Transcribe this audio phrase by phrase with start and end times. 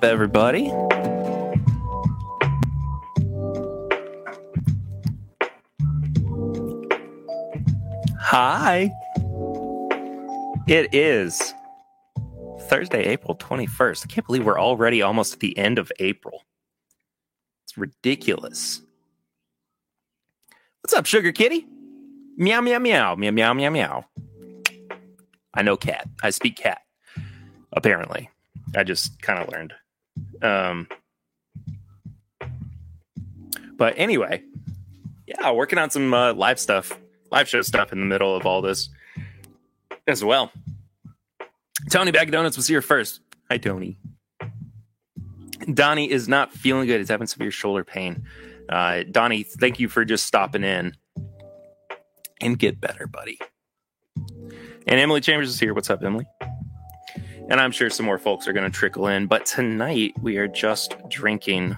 [0.00, 0.68] up, everybody?
[8.18, 8.90] Hi.
[10.66, 11.52] It is
[12.60, 14.06] Thursday, April 21st.
[14.06, 16.44] I can't believe we're already almost at the end of April.
[17.64, 18.80] It's ridiculous.
[20.80, 21.66] What's up, Sugar Kitty?
[22.36, 24.04] Meow, meow, meow, meow, meow, meow, meow.
[25.52, 26.08] I know cat.
[26.22, 26.80] I speak cat,
[27.72, 28.30] apparently.
[28.74, 29.74] I just kind of learned.
[30.42, 30.88] Um,
[33.76, 34.42] but anyway,
[35.26, 36.98] yeah, working on some uh, live stuff,
[37.30, 38.88] live show stuff in the middle of all this
[40.06, 40.50] as well.
[41.90, 43.20] Tony Bag Donuts was here first.
[43.50, 43.96] Hi, Tony.
[45.72, 46.98] Donnie is not feeling good.
[46.98, 48.24] He's having severe shoulder pain.
[48.68, 50.94] Uh, Donnie, thank you for just stopping in
[52.40, 53.38] and get better, buddy.
[54.86, 55.74] And Emily Chambers is here.
[55.74, 56.26] What's up, Emily?
[57.50, 59.26] And I'm sure some more folks are going to trickle in.
[59.26, 61.76] But tonight we are just drinking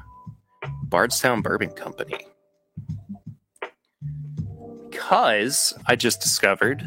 [0.85, 2.27] Bardstown Bourbon Company.
[4.91, 6.87] Because I just discovered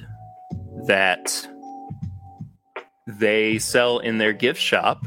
[0.86, 1.48] that
[3.08, 5.04] they sell in their gift shop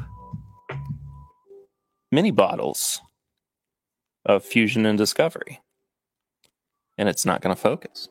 [2.11, 3.01] mini bottles
[4.27, 5.61] of Fusion and Discovery.
[6.97, 8.09] And it's not going to focus.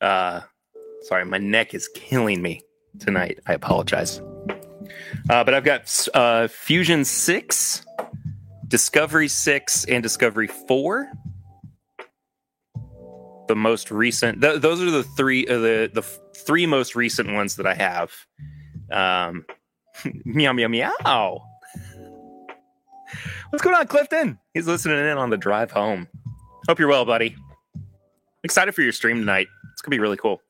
[0.00, 0.40] Uh,
[1.02, 2.62] sorry, my neck is killing me
[2.98, 3.38] tonight.
[3.46, 4.20] I apologize.
[5.30, 7.86] Uh, but I've got uh, Fusion 6,
[8.66, 11.10] Discovery 6, and Discovery 4.
[13.48, 17.56] The most recent, th- those are the three, uh, the the three most recent ones
[17.56, 18.12] that I have.
[18.92, 19.46] Um,
[20.24, 21.42] meow meow meow.
[23.48, 24.38] What's going on, Clifton?
[24.52, 26.08] He's listening in on the drive home.
[26.68, 27.34] Hope you're well, buddy.
[28.44, 29.46] Excited for your stream tonight.
[29.72, 30.42] It's gonna be really cool.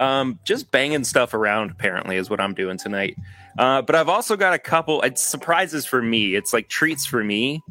[0.00, 3.16] Um, just banging stuff around apparently is what I'm doing tonight.
[3.58, 5.02] Uh, but I've also got a couple.
[5.02, 6.34] It's surprises for me.
[6.34, 7.62] It's like treats for me,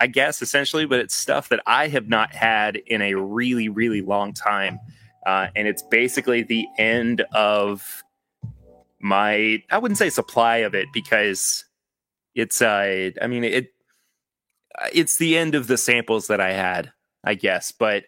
[0.00, 0.86] I guess essentially.
[0.86, 4.80] But it's stuff that I have not had in a really, really long time,
[5.26, 8.02] uh, and it's basically the end of
[8.98, 9.62] my.
[9.70, 11.66] I wouldn't say supply of it because
[12.34, 12.62] it's.
[12.62, 13.74] Uh, I mean it.
[14.94, 17.70] It's the end of the samples that I had, I guess.
[17.70, 18.04] But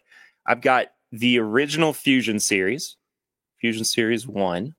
[0.46, 2.96] I've got the original Fusion series
[3.60, 4.74] Fusion Series 1.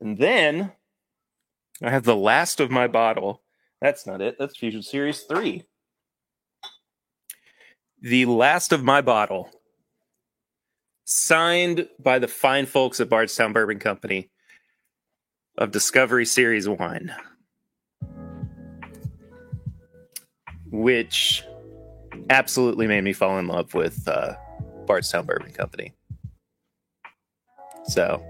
[0.00, 0.72] And then
[1.82, 3.42] I have the last of my bottle.
[3.80, 4.36] That's not it.
[4.38, 5.64] That's Fusion Series 3.
[8.02, 9.50] The last of my bottle,
[11.04, 14.30] signed by the fine folks at Bardstown Bourbon Company
[15.56, 17.12] of Discovery Series 1,
[20.70, 21.42] which
[22.28, 24.34] absolutely made me fall in love with uh,
[24.86, 25.94] Bardstown Bourbon Company.
[27.88, 28.22] So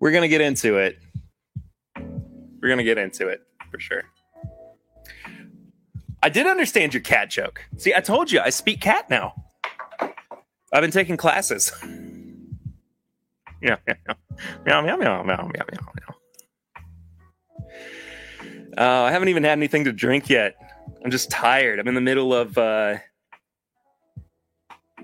[0.00, 0.98] we're going to get into it.
[1.96, 3.40] We're going to get into it
[3.70, 4.04] for sure.
[6.22, 7.62] I did understand your cat joke.
[7.76, 9.34] See, I told you I speak cat now.
[10.00, 11.70] I've been taking classes.
[13.62, 14.14] yeah, yeah, yeah.
[14.64, 16.14] Meow, meow, meow, meow, meow, meow, meow.
[18.76, 20.56] Uh, I haven't even had anything to drink yet.
[21.04, 21.78] I'm just tired.
[21.78, 22.96] I'm in the middle of uh,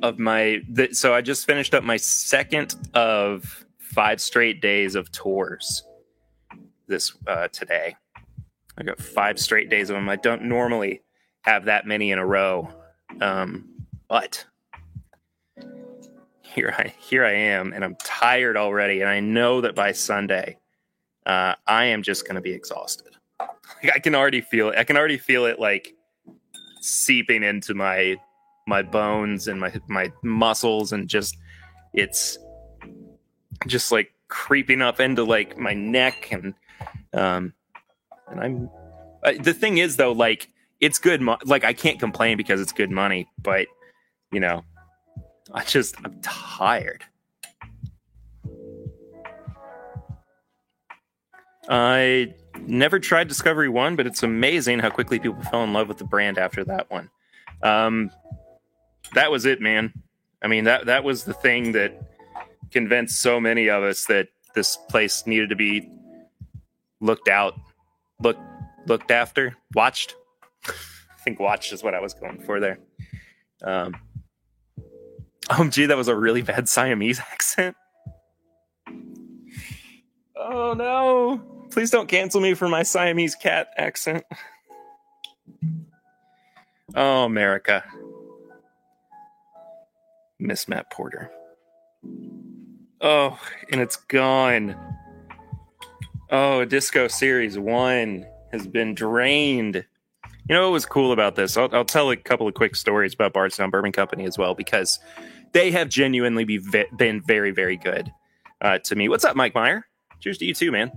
[0.03, 5.11] of my the, so I just finished up my second of five straight days of
[5.13, 5.85] tours
[6.87, 7.97] this uh, today.
[8.79, 10.09] I got five straight days of them.
[10.09, 11.03] I don't normally
[11.43, 12.69] have that many in a row,
[13.21, 13.69] um,
[14.09, 14.45] but
[16.43, 20.59] here I here I am, and I'm tired already, and I know that by Sunday,
[21.27, 23.17] uh, I am just going to be exhausted.
[23.95, 24.79] I can already feel it.
[24.79, 25.95] I can already feel it like
[26.81, 28.17] seeping into my
[28.67, 31.37] my bones and my my muscles and just
[31.93, 32.39] it's
[33.67, 36.55] just like creeping up into like my neck and
[37.13, 37.53] um
[38.29, 38.71] and I'm
[39.43, 40.49] the thing is though like
[40.79, 43.67] it's good mo- like I can't complain because it's good money but
[44.33, 44.65] you know
[45.53, 47.05] I just I'm tired
[51.71, 52.35] I
[52.67, 56.05] never tried Discovery One, but it's amazing how quickly people fell in love with the
[56.05, 57.09] brand after that one.
[57.63, 58.11] Um,
[59.15, 59.93] that was it, man.
[60.43, 62.01] I mean that that was the thing that
[62.71, 65.91] convinced so many of us that this place needed to be
[67.01, 67.55] looked out,
[68.21, 68.41] looked
[68.87, 70.15] looked after, watched.
[70.67, 72.79] I think watched is what I was going for there.
[73.63, 73.95] Um,
[75.51, 77.77] oh, gee, that was a really bad Siamese accent.
[80.37, 81.67] Oh no!
[81.71, 84.25] Please don't cancel me for my Siamese cat accent.
[86.95, 87.85] Oh, America.
[90.41, 91.31] Miss Matt Porter.
[93.01, 93.39] Oh,
[93.71, 94.77] and it's gone.
[96.31, 99.85] Oh, Disco Series 1 has been drained.
[100.49, 101.57] You know what was cool about this?
[101.57, 104.99] I'll, I'll tell a couple of quick stories about Bardstown Bourbon Company as well because
[105.53, 106.59] they have genuinely be
[106.97, 108.11] been very, very good
[108.61, 109.09] uh, to me.
[109.09, 109.87] What's up, Mike Meyer?
[110.21, 110.93] Cheers to you too, man.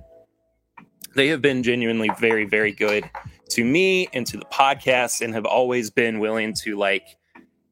[1.15, 3.09] They have been genuinely very, very good
[3.49, 7.17] to me and to the podcast and have always been willing to like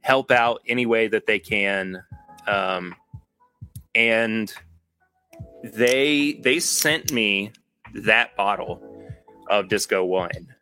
[0.01, 2.03] help out any way that they can.
[2.48, 2.95] Um,
[3.94, 4.53] and
[5.63, 7.51] they they sent me
[7.94, 8.81] that bottle
[9.50, 10.56] of Disco One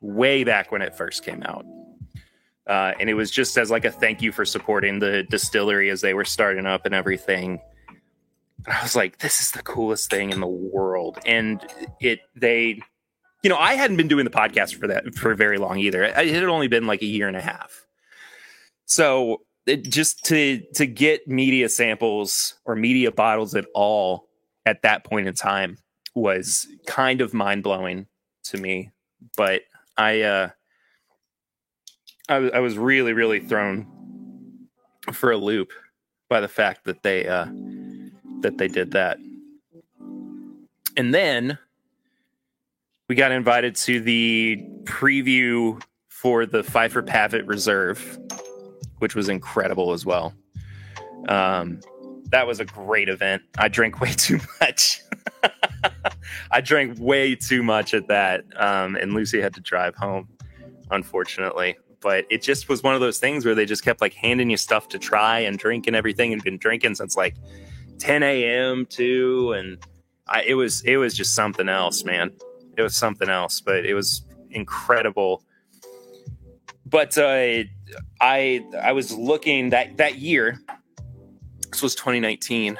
[0.00, 1.64] way back when it first came out.
[2.66, 6.00] Uh, and it was just as like a thank you for supporting the distillery as
[6.00, 7.60] they were starting up and everything.
[8.66, 11.18] And I was like, this is the coolest thing in the world.
[11.26, 11.60] And
[12.00, 12.80] it they
[13.42, 16.02] you know, I hadn't been doing the podcast for that for very long either.
[16.02, 17.86] It had only been like a year and a half.
[18.86, 24.28] So it, just to to get media samples or media bottles at all
[24.66, 25.78] at that point in time
[26.14, 28.06] was kind of mind blowing
[28.44, 28.90] to me.
[29.36, 29.62] But
[29.96, 30.48] I, uh,
[32.28, 33.86] I, I was really, really thrown
[35.12, 35.72] for a loop
[36.28, 37.46] by the fact that they uh,
[38.40, 39.18] that they did that.
[40.96, 41.58] And then
[43.08, 48.18] we got invited to the preview for the Phifer Pavitt Reserve,
[48.98, 50.34] which was incredible as well.
[51.28, 51.80] Um,
[52.30, 53.42] that was a great event.
[53.58, 55.00] I drank way too much.
[56.50, 60.28] I drank way too much at that, um, and Lucy had to drive home,
[60.90, 61.76] unfortunately.
[62.00, 64.56] But it just was one of those things where they just kept like handing you
[64.56, 67.36] stuff to try and drink and everything, and been drinking since like
[67.98, 68.86] 10 a.m.
[68.86, 69.78] too, and
[70.26, 72.32] I, it was it was just something else, man.
[72.76, 75.42] It was something else, but it was incredible.
[76.86, 77.64] But uh,
[78.20, 80.60] I I was looking that that year.
[81.70, 82.78] This was 2019.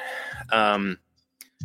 [0.53, 0.99] Um,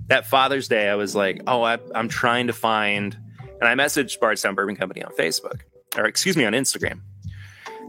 [0.07, 3.15] that Father's Day, I was like, oh, I, am trying to find,
[3.61, 5.61] and I messaged Bardstown Bourbon Company on Facebook,
[5.95, 7.01] or excuse me, on Instagram,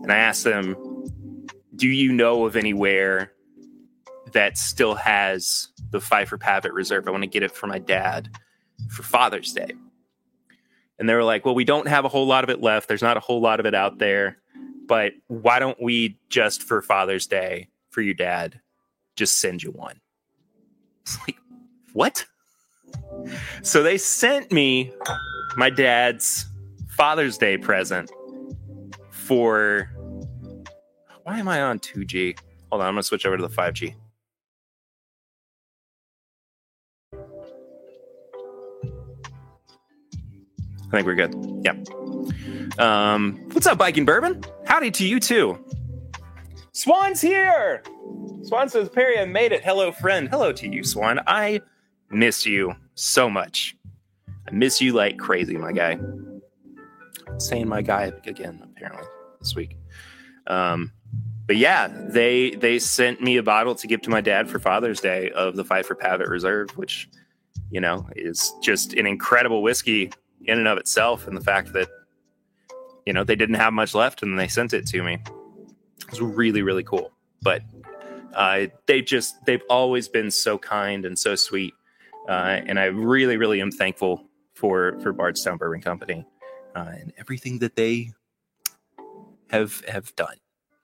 [0.03, 0.77] and I asked them,
[1.77, 3.33] do you know of anywhere
[4.33, 7.09] that still has the Phifer Pavitt Reserve?
[7.09, 8.29] I want to get it for my dad
[8.91, 9.73] for Father's Day.
[10.99, 12.87] And they were like, well, we don't have a whole lot of it left.
[12.87, 14.37] There's not a whole lot of it out there.
[14.91, 18.61] But why don't we just for Father's Day for your dad,
[19.15, 20.01] just send you one?
[21.03, 21.37] It's like,
[21.93, 22.27] what?
[23.63, 24.93] So they sent me
[25.57, 26.45] my dad's
[26.89, 28.11] Father's Day present
[29.11, 29.93] for.
[31.23, 32.37] Why am I on 2G?
[32.73, 33.95] Hold on, I'm to switch over to the 5G.
[40.83, 41.33] I think we're good.
[41.65, 41.75] Yeah.
[42.81, 44.43] Um, what's up, Biking Bourbon?
[44.65, 45.63] Howdy to you too.
[46.73, 47.83] Swan's here.
[48.43, 49.63] Swan says, Perry, I made it.
[49.63, 50.31] Hello, friend.
[50.31, 51.21] Hello to you, Swan.
[51.27, 51.61] I
[52.09, 53.77] miss you so much.
[54.49, 55.99] I miss you like crazy, my guy.
[57.37, 59.07] saying my guy again, apparently,
[59.41, 59.77] this week.
[60.47, 60.91] Um,
[61.47, 65.01] but yeah, they they sent me a bottle to give to my dad for Father's
[65.01, 67.11] Day of the Phifer Pavitt Reserve, which
[67.71, 70.11] you know is just an incredible whiskey
[70.47, 71.89] in and of itself, and the fact that
[73.11, 76.21] you know they didn't have much left and they sent it to me it was
[76.21, 77.11] really really cool.
[77.43, 77.63] But
[78.35, 81.75] uh, they just they've always been so kind and so sweet
[82.29, 84.25] uh, and I really, really am thankful
[84.55, 86.25] for for Bardstown Bourbon Company
[86.77, 88.13] uh, and everything that they
[89.49, 90.37] have have done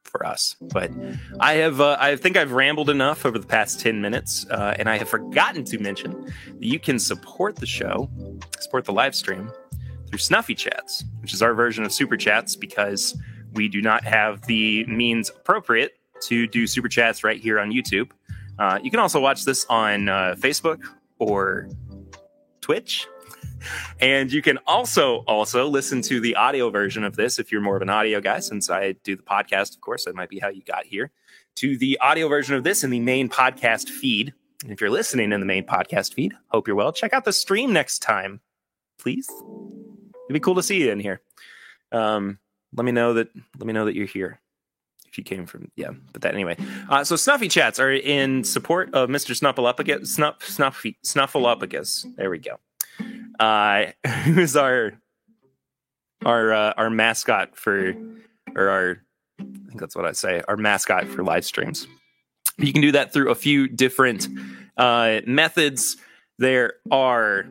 [0.02, 0.56] for us.
[0.60, 0.90] But
[1.38, 4.88] I have uh, I think I've rambled enough over the past ten minutes, uh, and
[4.88, 8.10] I have forgotten to mention that you can support the show,
[8.58, 9.52] support the live stream
[10.08, 13.18] through Snuffy Chats, which is our version of Super Chats because
[13.52, 18.10] we do not have the means appropriate to do Super Chats right here on YouTube.
[18.58, 20.80] Uh, you can also watch this on uh, Facebook
[21.18, 21.68] or
[22.60, 23.06] Twitch.
[24.00, 27.76] And you can also also listen to the audio version of this if you're more
[27.76, 28.40] of an audio guy.
[28.40, 31.10] Since I do the podcast, of course, that might be how you got here.
[31.56, 34.34] To the audio version of this in the main podcast feed.
[34.62, 36.92] And if you're listening in the main podcast feed, hope you're well.
[36.92, 38.40] Check out the stream next time,
[38.98, 39.28] please.
[40.26, 41.20] It'd be cool to see you in here.
[41.92, 42.38] Um,
[42.74, 43.28] let me know that.
[43.58, 44.40] Let me know that you're here
[45.08, 46.56] If you came from yeah but that anyway
[46.88, 52.38] uh, so snuffy chats are in support of mr snuffleupagus snuff snuffy snuffleupagus there we
[52.38, 52.58] go
[53.38, 53.86] uh
[54.24, 54.92] who's our
[56.24, 57.94] our uh, our mascot for
[58.54, 59.02] or our
[59.40, 61.86] i think that's what i say our mascot for live streams
[62.58, 64.28] you can do that through a few different
[64.76, 65.96] uh methods
[66.38, 67.46] there are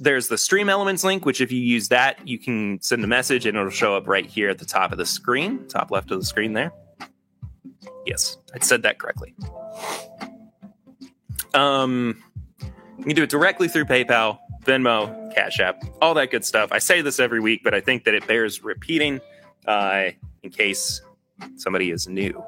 [0.00, 3.46] there's the stream elements link which if you use that you can send a message
[3.46, 6.18] and it'll show up right here at the top of the screen top left of
[6.18, 6.72] the screen there
[8.06, 9.34] yes i said that correctly
[11.54, 12.22] um
[12.98, 16.72] you can do it directly through paypal Venmo, Cash App, all that good stuff.
[16.72, 19.20] I say this every week, but I think that it bears repeating
[19.66, 20.10] uh,
[20.42, 21.00] in case
[21.56, 22.44] somebody is new.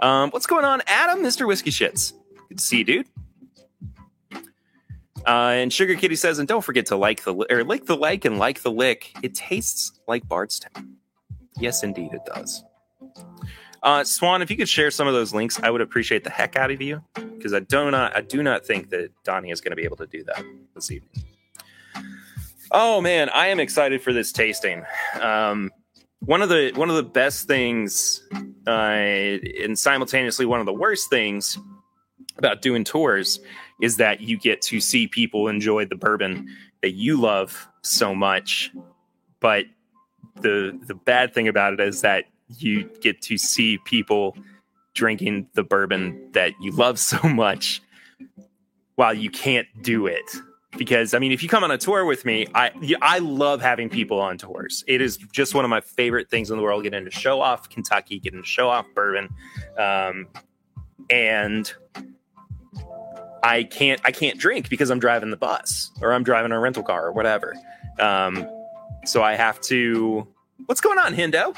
[0.00, 1.46] Um, what's going on, Adam, Mr.
[1.46, 2.12] Whiskey Shits?
[2.48, 3.06] Good to see you, dude.
[5.26, 8.24] Uh, and Sugar Kitty says, and don't forget to like the or lick the like
[8.24, 9.12] and like the lick.
[9.22, 10.96] It tastes like Bardstown.
[11.58, 12.64] Yes, indeed, it does.
[13.82, 16.56] Uh, Swan, if you could share some of those links, I would appreciate the heck
[16.56, 19.70] out of you because I do not, I do not think that Donnie is going
[19.72, 21.24] to be able to do that this evening.
[22.70, 24.84] Oh man, I am excited for this tasting.
[25.20, 25.70] Um,
[26.20, 28.22] one of the one of the best things,
[28.66, 31.58] uh, and simultaneously one of the worst things
[32.38, 33.40] about doing tours
[33.82, 36.48] is that you get to see people enjoy the bourbon
[36.80, 38.70] that you love so much,
[39.40, 39.66] but
[40.40, 42.24] the the bad thing about it is that
[42.56, 44.36] you get to see people
[44.94, 47.82] drinking the bourbon that you love so much
[48.94, 50.30] while you can't do it
[50.78, 52.70] because I mean, if you come on a tour with me, I
[53.02, 54.84] I love having people on tours.
[54.86, 56.82] It is just one of my favorite things in the world.
[56.82, 59.28] Getting to show off Kentucky, getting to show off bourbon,
[59.78, 60.28] um,
[61.10, 61.72] and
[63.42, 66.82] I can't I can't drink because I'm driving the bus or I'm driving a rental
[66.82, 67.54] car or whatever.
[67.98, 68.48] Um,
[69.04, 70.26] so I have to.
[70.66, 71.56] What's going on, Hindo?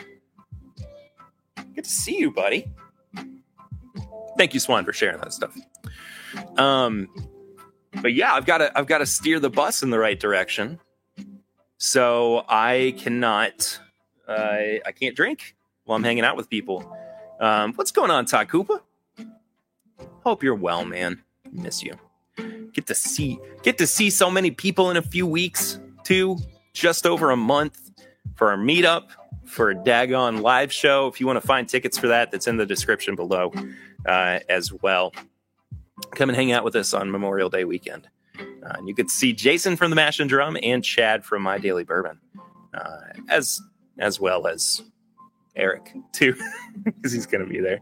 [1.75, 2.71] Good to see you, buddy.
[4.39, 5.57] Thank you, Swan, for sharing that stuff.
[6.57, 7.09] Um,
[8.01, 10.81] but yeah, I've got to I've got to steer the bus in the right direction.
[11.77, 13.79] So I cannot
[14.27, 16.97] uh, I can't drink while I'm hanging out with people.
[17.41, 18.81] Um, what's going on, Koopa?
[20.25, 21.23] Hope you're well, man.
[21.55, 21.95] Miss you.
[22.73, 26.39] Get to see get to see so many people in a few weeks too.
[26.73, 27.79] Just over a month
[28.35, 29.11] for our meetup
[29.47, 31.07] for a daggone live show.
[31.07, 33.53] If you want to find tickets for that, that's in the description below
[34.07, 35.13] uh, as well
[36.13, 38.09] come and hang out with us on Memorial Day weekend.
[38.39, 41.59] Uh, and you could see Jason from the Mash and Drum and Chad from My
[41.59, 42.19] Daily Bourbon,
[42.73, 43.61] uh, as
[43.99, 44.83] as well as
[45.55, 46.35] Eric too,
[46.83, 47.81] because he's going to be there.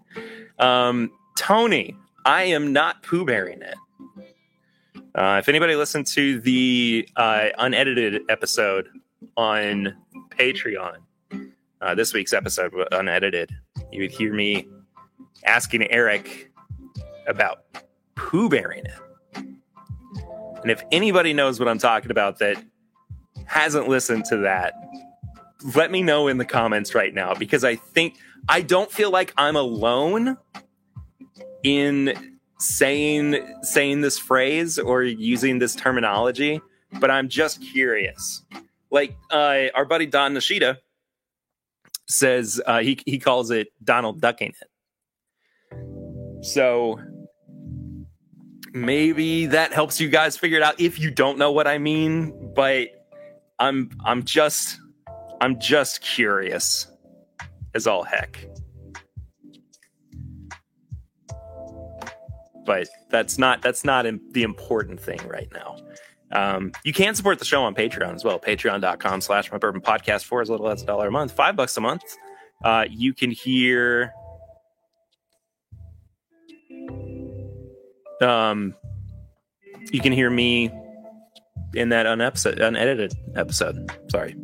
[0.58, 3.74] Um, Tony, I am not poo bearing it.
[5.14, 8.88] Uh, if anybody listened to the uh, unedited episode
[9.36, 9.94] on
[10.30, 10.96] Patreon,
[11.80, 13.50] uh, this week's episode unedited,
[13.90, 14.66] you would hear me
[15.44, 16.50] asking Eric
[17.26, 17.64] about
[18.14, 19.44] poo bearing it.
[20.62, 22.62] And if anybody knows what I'm talking about that
[23.46, 24.74] hasn't listened to that,
[25.74, 28.16] let me know in the comments right now because I think
[28.48, 30.36] I don't feel like I'm alone
[31.64, 36.60] in saying saying this phrase or using this terminology,
[37.00, 38.42] but I'm just curious.
[38.90, 40.78] Like uh, our buddy Don Nishida
[42.06, 44.68] says, uh, he he calls it Donald ducking it.
[46.44, 47.00] So
[48.72, 52.52] maybe that helps you guys figure it out if you don't know what I mean,
[52.54, 52.88] but
[53.58, 54.78] I'm I'm just
[55.40, 56.86] I'm just curious
[57.74, 58.44] as all heck.
[62.64, 65.76] But that's not that's not the important thing right now.
[66.32, 68.38] Um, you can support the show on Patreon as well.
[68.38, 71.76] Patreon.com slash my bourbon podcast for as little as a dollar a month, five bucks
[71.76, 72.02] a month.
[72.64, 74.12] Uh, you can hear
[78.22, 78.74] um,
[79.90, 80.70] you can hear me
[81.74, 83.90] in that unedited episode.
[84.10, 84.34] Sorry,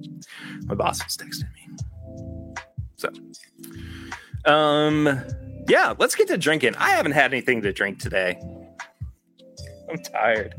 [0.64, 2.54] my boss was texting me.
[2.96, 3.10] So,
[4.50, 5.24] um,
[5.68, 6.74] yeah, let's get to drinking.
[6.76, 8.40] I haven't had anything to drink today.
[9.90, 10.54] I'm tired.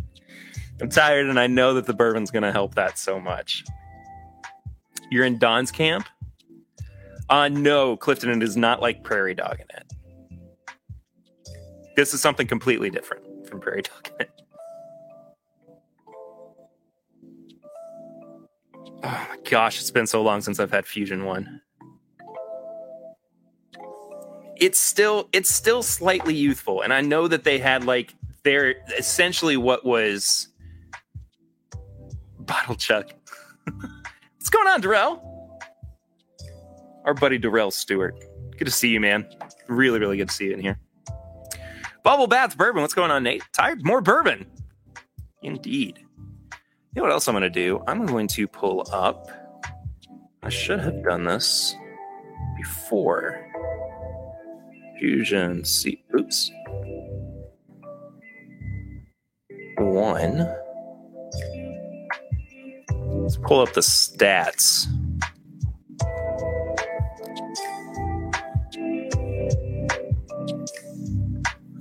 [0.81, 3.63] I'm tired, and I know that the bourbon's going to help that so much.
[5.11, 6.05] You're in Don's camp?
[7.29, 9.93] Uh, no, Clifton, it is not like Prairie Dog in it.
[11.95, 14.09] This is something completely different from Prairie Dog.
[19.03, 21.61] oh my gosh, it's been so long since I've had Fusion One.
[24.59, 28.13] It's still it's still slightly youthful, and I know that they had like
[28.43, 30.47] they're essentially what was
[32.39, 33.11] bottle chuck.
[33.65, 35.61] What's going on, Darrell?
[37.05, 38.15] Our buddy Darrell Stewart.
[38.57, 39.27] Good to see you, man.
[39.67, 40.79] Really, really good to see you in here.
[42.03, 42.81] Bubble Bath Bourbon.
[42.81, 43.43] What's going on, Nate?
[43.53, 43.85] Tired?
[43.85, 44.45] More bourbon.
[45.43, 45.99] Indeed.
[45.99, 47.83] You know what else I'm going to do?
[47.87, 49.29] I'm going to pull up.
[50.41, 51.75] I should have done this
[52.57, 53.48] before.
[54.99, 56.03] Fusion C.
[56.17, 56.51] Oops.
[59.77, 60.47] One.
[63.21, 64.87] Let's pull up the stats.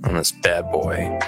[0.09, 1.19] on this bad boy.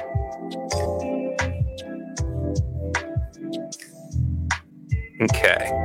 [5.22, 5.81] Okay.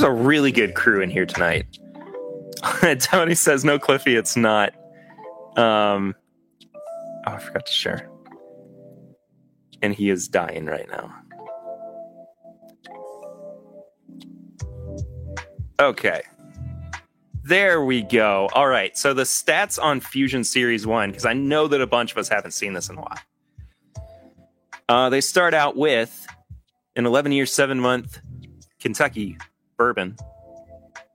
[0.00, 1.66] There's a really good crew in here tonight.
[3.00, 4.72] Tony says, "No, Cliffy, it's not."
[5.58, 6.14] Um,
[7.26, 8.08] oh, I forgot to share.
[9.82, 11.14] And he is dying right now.
[15.78, 16.22] Okay.
[17.42, 18.48] There we go.
[18.54, 18.96] All right.
[18.96, 22.30] So the stats on Fusion Series 1, because I know that a bunch of us
[22.30, 23.18] haven't seen this in a while.
[24.88, 26.26] Uh, they start out with
[26.96, 28.18] an 11 year, seven month
[28.80, 29.36] Kentucky
[29.80, 30.14] bourbon,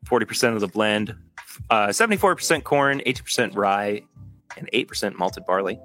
[0.08, 1.16] 40% of the blend,
[1.70, 4.02] uh, 74% corn, 80% rye,
[4.58, 5.80] and 8% malted barley.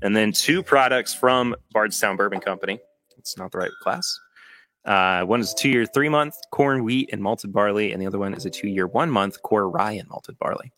[0.00, 2.80] And then two products from Bardstown Bourbon Company.
[3.18, 4.18] It's not the right class.
[4.86, 8.06] Uh, one is a two year, three month corn, wheat, and malted barley, and the
[8.06, 10.72] other one is a two year, one month core rye and malted barley.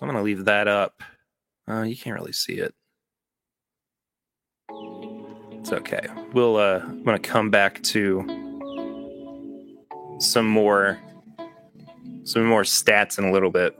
[0.00, 1.02] I'm going to leave that up.
[1.68, 2.72] Uh, you can't really see it.
[5.64, 6.06] It's okay.
[6.34, 6.56] We'll.
[6.56, 8.22] Uh, I'm to come back to
[10.18, 10.98] some more,
[12.24, 13.74] some more stats in a little bit.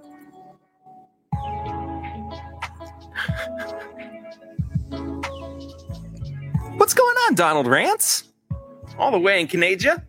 [6.78, 8.32] What's going on, Donald Rance?
[8.98, 10.02] All the way in Canada.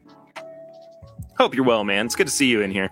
[1.38, 2.05] Hope you're well, man.
[2.05, 2.89] It's good to see you in here.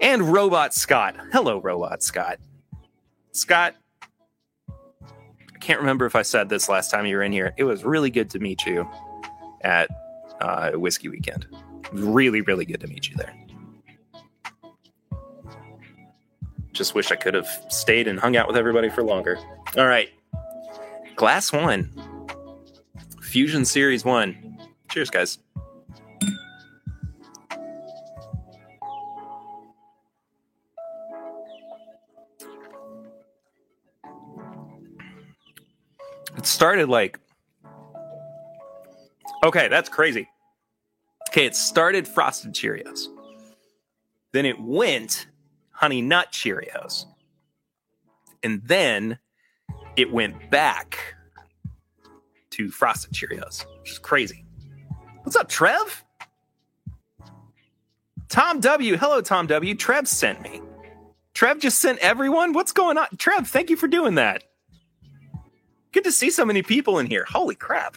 [0.00, 1.16] And Robot Scott.
[1.32, 2.38] Hello, Robot Scott.
[3.32, 3.74] Scott,
[5.68, 7.52] can't remember if I said this last time you were in here.
[7.58, 8.88] It was really good to meet you
[9.60, 9.90] at
[10.40, 11.46] uh, Whiskey Weekend.
[11.92, 13.34] Really, really good to meet you there.
[16.72, 19.38] Just wish I could have stayed and hung out with everybody for longer.
[19.76, 20.08] All right.
[21.16, 21.92] Glass one.
[23.20, 24.58] Fusion Series 1.
[24.88, 25.36] Cheers, guys.
[36.38, 37.18] It started like.
[39.44, 40.28] Okay, that's crazy.
[41.28, 43.06] Okay, it started Frosted Cheerios.
[44.32, 45.26] Then it went
[45.72, 47.06] Honey Nut Cheerios.
[48.44, 49.18] And then
[49.96, 51.16] it went back
[52.50, 54.44] to Frosted Cheerios, which is crazy.
[55.24, 56.04] What's up, Trev?
[58.28, 58.96] Tom W.
[58.96, 59.74] Hello, Tom W.
[59.74, 60.62] Trev sent me.
[61.34, 62.52] Trev just sent everyone.
[62.52, 63.08] What's going on?
[63.18, 64.44] Trev, thank you for doing that.
[65.92, 67.24] Good to see so many people in here.
[67.28, 67.96] Holy crap.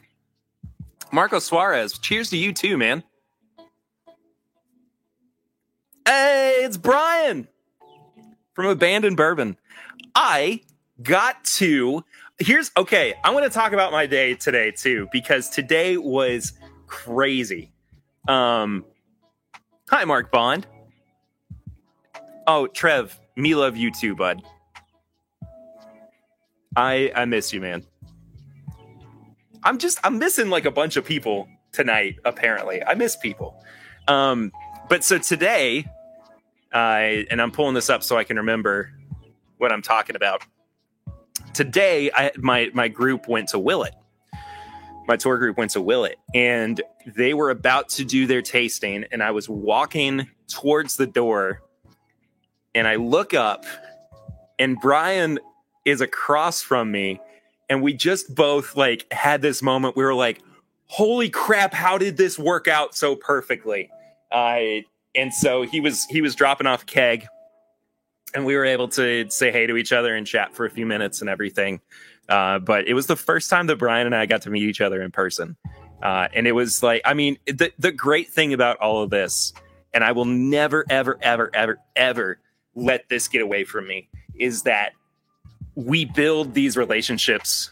[1.12, 3.04] Marco Suarez, cheers to you too, man.
[6.06, 7.48] Hey, it's Brian
[8.54, 9.58] from Abandoned Bourbon.
[10.16, 10.62] I
[11.02, 12.04] got to
[12.42, 13.14] here's okay.
[13.24, 16.54] I want to talk about my day today too because today was
[16.88, 17.72] crazy.
[18.28, 18.86] Um,
[19.90, 20.68] hi, Mark Bond.
[22.48, 24.42] Oh, Trev, me love you too, bud.
[26.76, 27.84] I I miss you, man.
[29.64, 32.18] I'm just I'm missing like a bunch of people tonight.
[32.26, 33.64] Apparently, I miss people.
[34.08, 34.52] Um,
[34.90, 35.86] but so today,
[36.74, 38.92] I and I'm pulling this up so I can remember
[39.58, 40.44] what I'm talking about
[41.54, 43.94] today I, my my group went to Willet.
[45.08, 49.22] My tour group went to Willet and they were about to do their tasting and
[49.22, 51.62] I was walking towards the door
[52.76, 53.66] and I look up
[54.60, 55.40] and Brian
[55.86, 57.20] is across from me
[57.70, 60.42] and we just both like had this moment we were like
[60.88, 63.90] holy crap how did this work out so perfectly
[64.32, 64.60] uh,
[65.16, 67.26] and so he was he was dropping off keg
[68.34, 70.86] and we were able to say hey to each other and chat for a few
[70.86, 71.82] minutes and everything.
[72.30, 74.82] Uh, but it was the first time that Brian and I got to meet each
[74.82, 75.58] other in person.
[76.02, 79.54] Uh, and it was like, I mean, the, the great thing about all of this,
[79.94, 82.40] and I will never, ever, ever, ever, ever
[82.74, 84.94] let this get away from me, is that
[85.86, 87.72] we build these relationships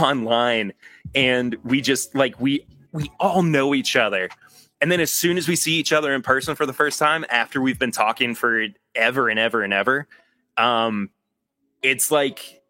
[0.00, 0.72] online
[1.14, 4.28] and we just like, we, we all know each other.
[4.80, 7.24] And then as soon as we see each other in person for the first time,
[7.28, 10.06] after we've been talking for ever and ever and ever.
[10.56, 11.10] Um,
[11.82, 12.62] it's like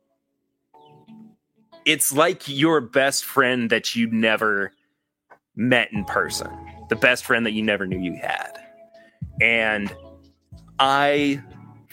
[1.84, 4.72] it's like your best friend that you never
[5.56, 6.50] met in person,
[6.88, 8.52] the best friend that you never knew you had.
[9.40, 9.92] And
[10.78, 11.42] I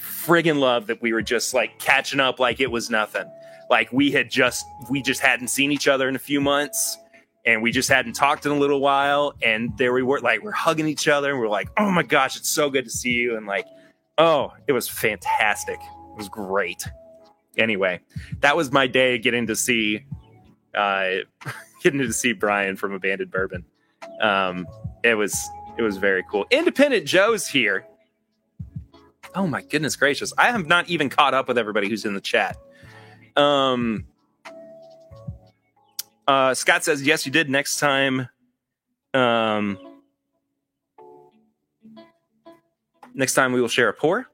[0.08, 3.30] friggin' love that we were just like catching up like it was nothing.
[3.70, 6.98] Like we had just we just hadn't seen each other in a few months
[7.46, 10.52] and we just hadn't talked in a little while and there we were like we're
[10.52, 13.36] hugging each other and we're like oh my gosh it's so good to see you
[13.36, 13.66] and like
[14.18, 15.80] Oh, it was fantastic.
[15.80, 16.88] It was great.
[17.58, 18.00] Anyway,
[18.40, 20.06] that was my day getting to see
[20.76, 21.18] uh
[21.84, 23.66] getting to see Brian from Abandoned Bourbon.
[24.22, 24.68] Um
[25.04, 25.40] it was
[25.78, 26.46] it was very cool.
[26.52, 27.86] Independent Joe's here.
[29.38, 30.34] Oh my goodness gracious!
[30.36, 32.58] I have not even caught up with everybody who's in the chat.
[33.36, 34.08] Um,
[36.28, 37.48] uh, Scott says yes, you did.
[37.48, 38.30] Next time,
[39.14, 39.78] um,
[43.14, 44.28] next time we will share a pour.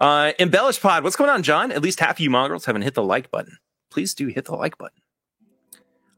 [0.00, 1.72] Uh, Embellish Pod, what's going on, John?
[1.72, 3.58] At least half of you mongrels haven't hit the like button.
[3.90, 5.00] Please do hit the like button.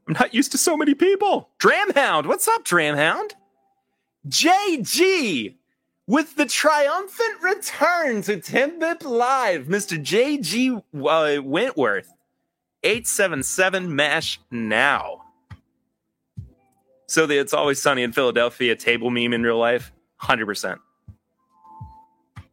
[0.07, 1.49] I'm not used to so many people.
[1.57, 3.31] Dramhound, what's up, Dramhound?
[4.27, 5.56] JG
[6.07, 10.01] with the triumphant return to 10-Bit Live, Mr.
[10.01, 12.13] JG uh, Wentworth.
[12.83, 15.23] 877 MASH now.
[17.07, 19.91] So the It's Always Sunny in Philadelphia table meme in real life,
[20.21, 20.79] 100%.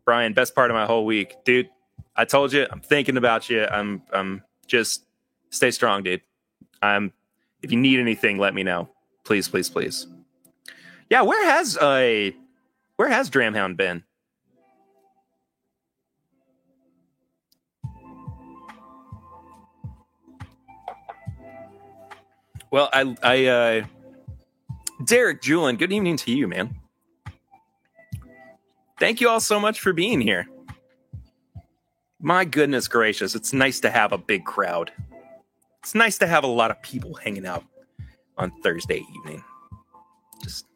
[0.05, 1.37] Brian, best part of my whole week.
[1.45, 1.69] Dude,
[2.17, 3.65] I told you, I'm thinking about you.
[3.65, 5.05] I'm I'm just
[5.51, 6.21] stay strong, dude.
[6.83, 7.13] I'm
[7.63, 8.91] if you need anything, let me know.
[9.25, 10.07] Please, please, please.
[11.09, 12.31] Yeah, where has uh
[12.97, 14.05] where has Dramhound been?
[22.71, 23.85] Well, I I uh
[25.05, 26.75] Derek Julian, good evening to you, man.
[28.99, 30.49] Thank you all so much for being here.
[32.21, 34.91] My goodness gracious, it's nice to have a big crowd.
[35.83, 37.65] It's nice to have a lot of people hanging out
[38.39, 39.45] on Thursday evening.
[40.43, 40.67] Just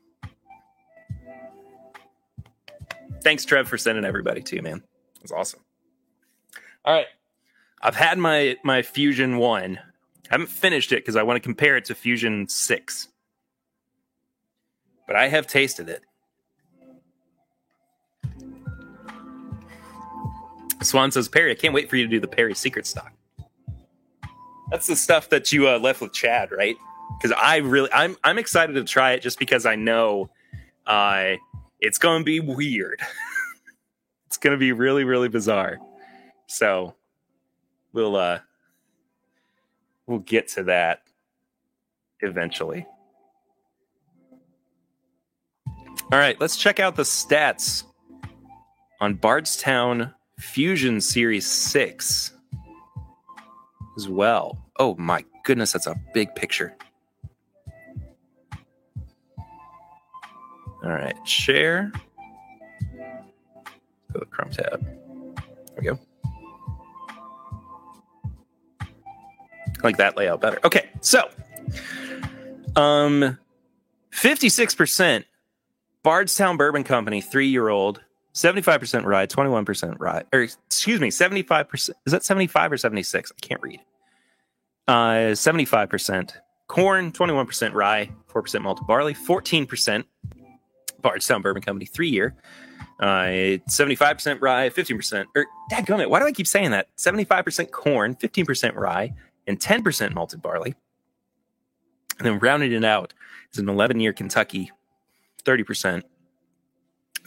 [3.23, 4.83] thanks, Trev, for sending everybody to you, man.
[5.23, 5.61] It's awesome.
[6.85, 7.07] All right,
[7.83, 9.79] I've had my my Fusion one.
[10.31, 13.09] I haven't finished it because I want to compare it to Fusion six,
[15.07, 16.03] but I have tasted it.
[20.83, 23.13] Swan says, Perry, I can't wait for you to do the Perry secret stock.
[24.71, 26.77] That's the stuff that you uh, left with Chad, right?
[27.17, 30.31] Because I really, I'm, I'm excited to try it just because I know
[30.87, 31.33] uh,
[31.81, 33.01] it's going to be weird.
[34.27, 35.79] it's going to be really, really bizarre.
[36.47, 36.95] So
[37.93, 38.41] we'll, uh,
[40.07, 41.03] we'll get to that
[42.21, 42.87] eventually.
[46.11, 47.85] All right, let's check out the stats
[49.01, 52.33] on Bardstown Fusion Series 6
[53.99, 54.65] as well.
[54.79, 56.75] Oh my goodness, that's a big picture.
[60.83, 61.93] All right, share.
[64.13, 64.81] Go to the Chrome tab.
[64.81, 65.99] There we go.
[68.81, 70.59] I like that layout better.
[70.65, 71.29] Okay, so
[72.77, 73.39] um
[74.13, 75.25] 56%
[76.03, 78.01] Bardstown Bourbon Company, three year old
[78.35, 81.75] 75% rye, 21% rye, or excuse me, 75%.
[81.75, 83.33] Is that 75 or 76?
[83.33, 83.81] I can't read.
[84.87, 86.33] Uh, 75%
[86.69, 90.05] corn, 21% rye, 4% malted barley, 14%
[91.01, 92.35] Bardstown Bourbon Company, three year.
[93.01, 96.89] Uh, 75% rye, 15%, or dadgummit, why do I keep saying that?
[96.97, 99.15] 75% corn, 15% rye,
[99.47, 100.75] and 10% malted barley.
[102.19, 103.15] And then rounding it out
[103.53, 104.73] is an 11 year Kentucky,
[105.45, 106.03] 30%,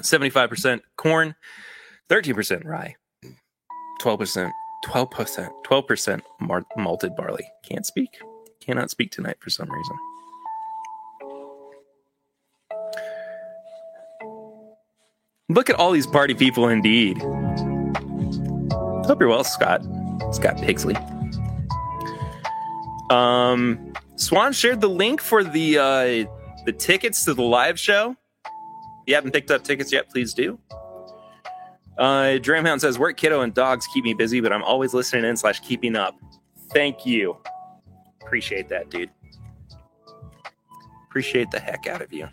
[0.02, 1.36] 75% corn,
[2.10, 2.96] 13% rye,
[4.02, 4.52] 12%,
[4.86, 7.48] 12%, 12% mar- malted barley.
[7.64, 8.10] Can't speak.
[8.60, 9.98] Cannot speak tonight for some reason.
[15.54, 17.18] Look at all these party people indeed.
[19.06, 19.84] Hope you're well, Scott.
[20.32, 20.96] Scott Pigsley.
[23.10, 28.48] Um, Swan shared the link for the uh, the tickets to the live show If
[29.08, 30.60] you haven't picked up tickets yet, please do.
[31.98, 35.36] Uh, Dramhound says, Work, kiddo, and dogs keep me busy, but I'm always listening in
[35.38, 36.16] slash keeping up.
[36.72, 37.38] Thank you.
[38.22, 39.10] Appreciate that, dude.
[41.10, 42.28] Appreciate the heck out of you.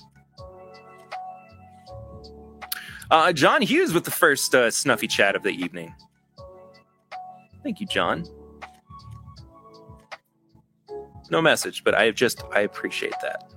[3.11, 5.95] Uh, John Hughes with the first uh, snuffy chat of the evening.
[7.63, 8.25] Thank you, John.
[11.31, 13.51] No message, but I just I appreciate that.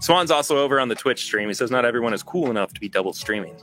[0.00, 1.48] Swan's also over on the Twitch stream.
[1.48, 3.56] He says not everyone is cool enough to be double streaming.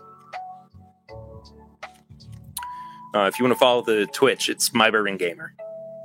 [3.14, 5.54] Uh, if you want to follow the Twitch, it's My Bourbon Gamer.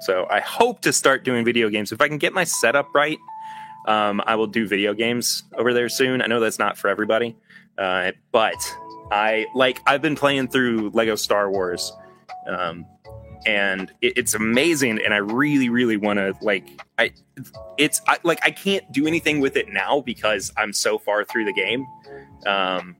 [0.01, 1.93] So I hope to start doing video games.
[1.93, 3.19] If I can get my setup right,
[3.87, 6.21] um, I will do video games over there soon.
[6.23, 7.37] I know that's not for everybody,
[7.79, 8.55] uh, but
[9.11, 11.93] I like I've been playing through Lego Star Wars
[12.47, 12.87] um,
[13.47, 16.67] and it, it's amazing and i really really want to like
[16.99, 17.11] i
[17.77, 21.45] it's I, like i can't do anything with it now because i'm so far through
[21.45, 21.87] the game
[22.47, 22.97] um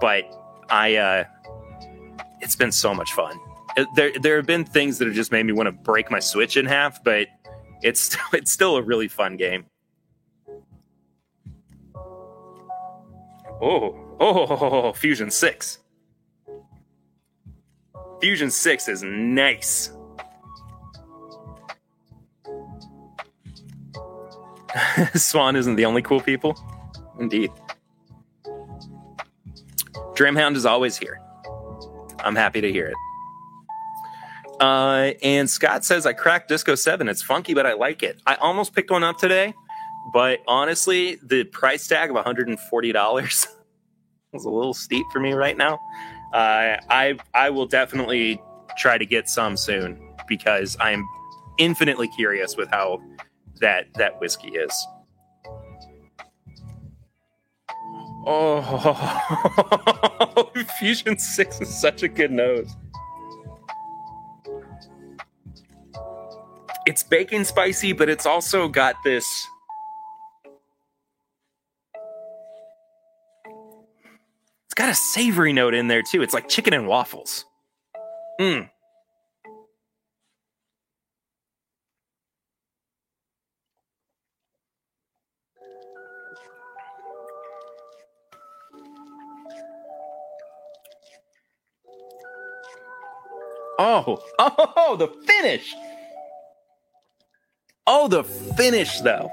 [0.00, 0.24] but
[0.70, 1.24] i uh
[2.44, 3.40] it's been so much fun.
[3.76, 6.20] It, there there have been things that have just made me want to break my
[6.20, 7.26] switch in half but
[7.82, 9.64] it's it's still a really fun game.
[13.60, 15.78] Oh, oh, Fusion 6.
[18.20, 19.92] Fusion 6 is nice.
[25.14, 26.58] Swan isn't the only cool people.
[27.18, 27.50] Indeed.
[30.14, 31.20] Dreamhound is always here.
[32.20, 32.94] I'm happy to hear it.
[34.60, 37.08] Uh, and Scott says, I cracked Disco 7.
[37.08, 38.20] It's funky, but I like it.
[38.26, 39.52] I almost picked one up today,
[40.12, 43.46] but honestly, the price tag of $140
[44.34, 45.78] was a little steep for me right now.
[46.32, 48.42] Uh, I, I will definitely
[48.76, 51.06] try to get some soon because I am
[51.58, 53.00] infinitely curious with how
[53.60, 54.86] that, that whiskey is.
[58.26, 58.60] Oh,
[60.78, 62.74] Fusion 6 is such a good nose.
[66.86, 69.24] It's bacon spicy, but it's also got this.
[74.74, 76.20] It's got a savory note in there too.
[76.22, 77.44] It's like chicken and waffles.
[78.40, 78.68] Mmm.
[93.78, 95.72] Oh, oh, the finish.
[97.86, 99.30] Oh, the finish, though.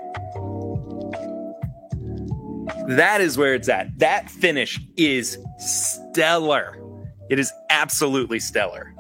[2.98, 3.98] That is where it's at.
[4.00, 6.78] That finish is stellar.
[7.30, 8.94] It is absolutely stellar.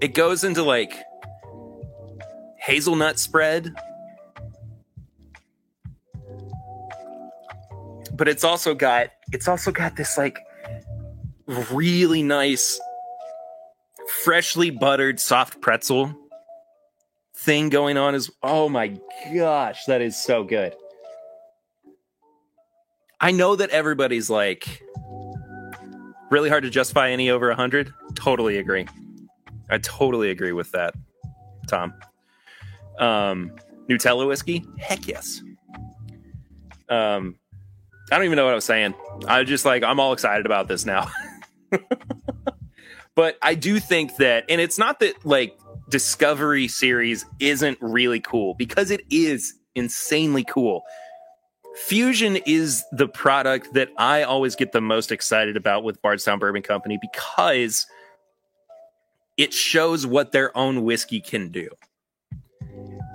[0.00, 0.94] It goes into like
[2.60, 3.74] hazelnut spread.
[8.12, 10.38] But it's also got it's also got this like
[11.72, 12.80] really nice
[14.22, 16.14] freshly buttered soft pretzel
[17.34, 18.96] thing going on is oh my
[19.34, 20.72] gosh that is so good
[23.22, 24.82] i know that everybody's like
[26.30, 28.86] really hard to justify any over 100 totally agree.
[29.70, 30.94] I totally agree with that
[31.68, 31.94] tom.
[32.98, 33.52] Um
[33.88, 34.64] nutella whiskey?
[34.78, 35.42] Heck yes.
[36.88, 37.36] Um
[38.10, 38.94] i don't even know what i was saying.
[39.26, 41.10] I just like i'm all excited about this now.
[43.14, 45.58] But I do think that, and it's not that like
[45.90, 50.82] Discovery series isn't really cool because it is insanely cool.
[51.74, 56.62] Fusion is the product that I always get the most excited about with Bardstown Bourbon
[56.62, 57.86] Company because
[59.38, 61.68] it shows what their own whiskey can do.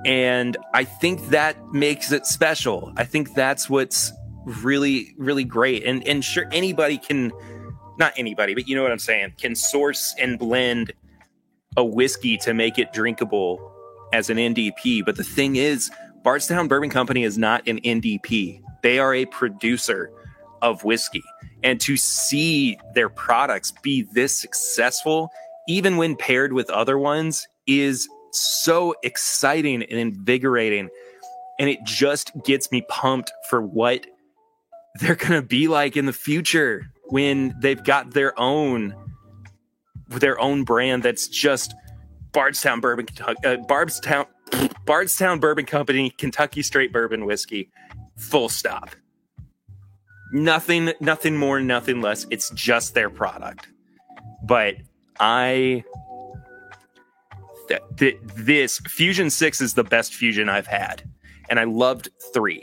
[0.06, 2.92] And I think that makes it special.
[2.98, 4.12] I think that's what's
[4.46, 5.84] really, really great.
[5.84, 7.32] And and sure anybody can
[7.98, 10.94] not anybody, but you know what I'm saying, can source and blend
[11.76, 13.72] a whiskey to make it drinkable
[14.14, 15.06] as an NDP.
[15.06, 15.92] But the thing is,
[16.28, 18.62] Bardstown Bourbon Company is not an NDP.
[18.84, 20.12] They are a producer
[20.62, 21.24] of whiskey.
[21.64, 25.30] And to see their products be this successful,
[25.70, 30.90] even when paired with other ones, is so exciting and invigorating.
[31.60, 34.06] And it just gets me pumped for what
[34.96, 38.94] they're going to be like in the future when they've got their own
[40.10, 41.74] their own brand that's just
[42.34, 43.08] Bardstown Bourbon
[43.46, 44.26] uh, Bardstown
[44.86, 47.70] Bardstown Bourbon Company Kentucky Straight Bourbon Whiskey
[48.18, 48.96] full stop
[50.32, 53.68] nothing nothing more nothing less it's just their product
[54.44, 54.76] but
[55.20, 55.84] i
[57.68, 61.04] th- th- this fusion 6 is the best fusion i've had
[61.50, 62.62] and i loved 3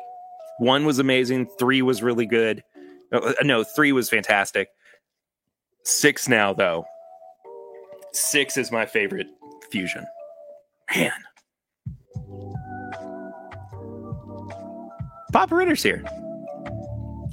[0.59, 2.63] 1 was amazing 3 was really good
[3.15, 4.69] uh, no, three was fantastic.
[5.85, 6.85] Six now, though.
[8.13, 9.29] Six is my favorite
[9.71, 10.05] fusion.
[10.95, 11.13] Man.
[15.35, 16.05] Papa Ritter's here.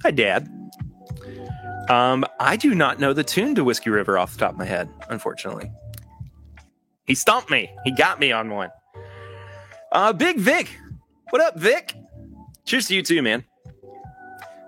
[0.01, 0.49] Hi, Dad.
[1.87, 4.65] Um, I do not know the tune to Whiskey River off the top of my
[4.65, 5.71] head, unfortunately.
[7.05, 7.69] He stumped me.
[7.83, 8.71] He got me on one.
[9.91, 10.75] Uh, Big Vic.
[11.29, 11.93] What up, Vic?
[12.65, 13.45] Cheers to you too, man.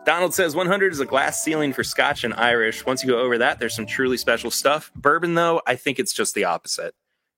[0.05, 2.85] Donald says 100 is a glass ceiling for Scotch and Irish.
[2.85, 4.91] Once you go over that, there's some truly special stuff.
[4.95, 6.93] Bourbon, though, I think it's just the opposite.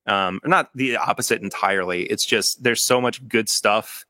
[0.07, 2.03] Um, not the opposite entirely.
[2.03, 4.04] It's just there's so much good stuff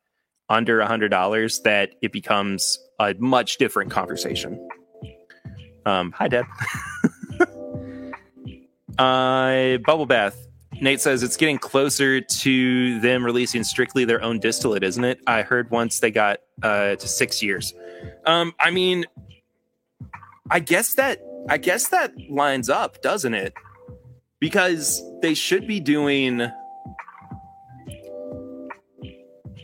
[0.50, 4.68] under a hundred dollars that it becomes a much different conversation.
[5.86, 6.46] Um, hi, Dad.
[8.98, 10.48] uh, bubble bath.
[10.82, 15.20] Nate says it's getting closer to them releasing strictly their own distillate, isn't it?
[15.26, 17.74] I heard once they got uh, to six years.
[18.26, 19.06] Um, I mean,
[20.50, 23.54] I guess that I guess that lines up, doesn't it?
[24.40, 26.52] Because they should be doing.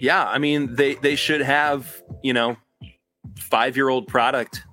[0.01, 2.57] Yeah, I mean they they should have you know
[3.37, 4.63] five year old product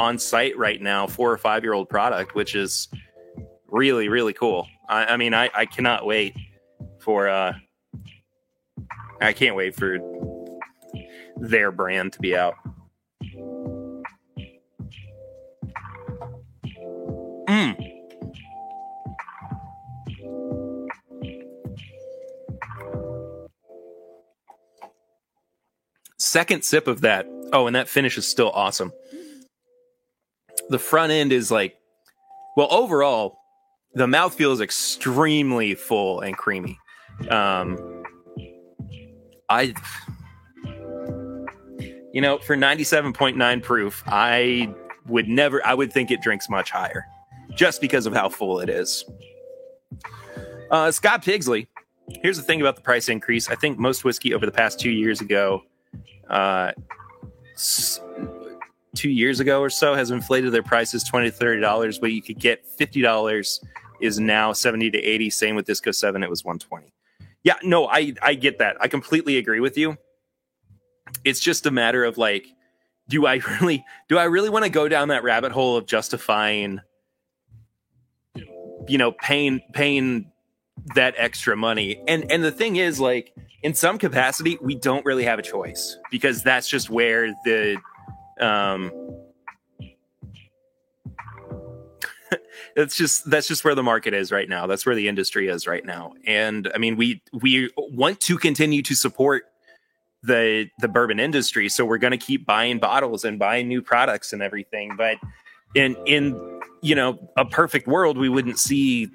[0.00, 2.88] on site right now, four or five year old product, which is
[3.68, 4.66] really really cool.
[4.88, 6.36] I, I mean, I, I cannot wait
[6.98, 7.28] for.
[7.28, 7.52] uh
[9.20, 9.98] I can't wait for
[11.36, 12.54] their brand to be out.
[26.32, 27.26] Second sip of that.
[27.52, 28.90] Oh, and that finish is still awesome.
[30.70, 31.76] The front end is like,
[32.56, 33.36] well, overall,
[33.92, 36.78] the mouthfeel is extremely full and creamy.
[37.28, 38.02] Um,
[39.50, 39.74] I,
[42.14, 44.74] you know, for 97.9 proof, I
[45.08, 47.04] would never, I would think it drinks much higher
[47.54, 49.04] just because of how full it is.
[50.70, 51.68] Uh, Scott Pigsley,
[52.22, 53.50] here's the thing about the price increase.
[53.50, 55.62] I think most whiskey over the past two years ago,
[56.32, 56.72] uh,
[58.94, 62.00] two years ago or so, has inflated their prices twenty to thirty dollars.
[62.00, 63.60] What you could get fifty dollars
[64.00, 65.30] is now seventy to eighty.
[65.30, 66.92] Same with Disco Seven, it was one twenty.
[67.44, 68.76] Yeah, no, I I get that.
[68.80, 69.98] I completely agree with you.
[71.24, 72.46] It's just a matter of like,
[73.08, 76.80] do I really do I really want to go down that rabbit hole of justifying
[78.88, 80.32] you know paying paying
[80.94, 85.24] that extra money and and the thing is like in some capacity we don't really
[85.24, 87.76] have a choice because that's just where the
[88.40, 88.90] um
[92.76, 94.66] it's just that's just where the market is right now.
[94.66, 96.14] That's where the industry is right now.
[96.26, 99.44] And i mean we we want to continue to support
[100.22, 101.68] the the bourbon industry.
[101.68, 104.96] So we're going to keep buying bottles and buying new products and everything.
[104.96, 105.18] But
[105.74, 109.08] in in you know a perfect world we wouldn't see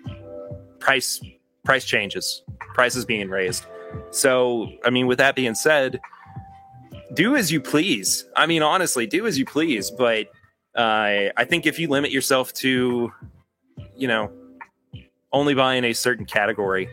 [0.79, 1.21] price
[1.65, 3.65] price changes prices being raised
[4.12, 6.00] so i mean with that being said
[7.13, 10.28] do as you please i mean honestly do as you please but
[10.76, 13.12] uh, i think if you limit yourself to
[13.95, 14.32] you know
[15.32, 16.89] only buying a certain category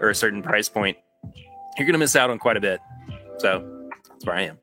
[0.00, 0.96] or a certain price point
[1.76, 2.80] you're going to miss out on quite a bit
[3.38, 4.58] so that's where i am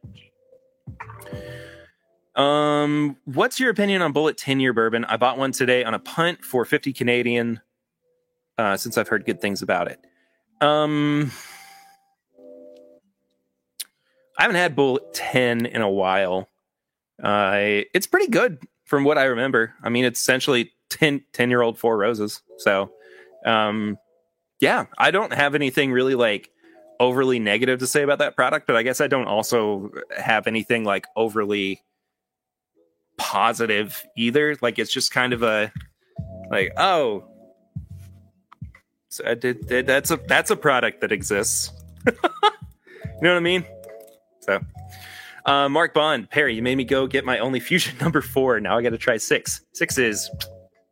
[2.39, 5.03] um, what's your opinion on Bulleit 10 year bourbon?
[5.05, 7.59] I bought one today on a punt for 50 Canadian,
[8.57, 9.99] uh, since I've heard good things about it.
[10.61, 11.31] Um,
[14.39, 16.47] I haven't had Bulleit 10 in a while.
[17.21, 19.73] Uh, it's pretty good from what I remember.
[19.83, 22.41] I mean, it's essentially 10, 10 year old Four Roses.
[22.57, 22.89] So,
[23.45, 23.97] um,
[24.61, 26.49] yeah, I don't have anything really like
[27.01, 30.85] overly negative to say about that product, but I guess I don't also have anything
[30.85, 31.81] like overly
[33.17, 34.55] positive either.
[34.61, 35.69] Like it's just kind of a
[36.49, 37.25] like oh,
[39.09, 41.71] so I did that's a that's a product that exists.
[42.07, 42.13] you
[43.21, 43.65] know what I mean?
[45.45, 48.59] Uh, Mark Bond, Perry, you made me go get my only fusion number four.
[48.59, 49.61] Now I got to try six.
[49.73, 50.29] Six is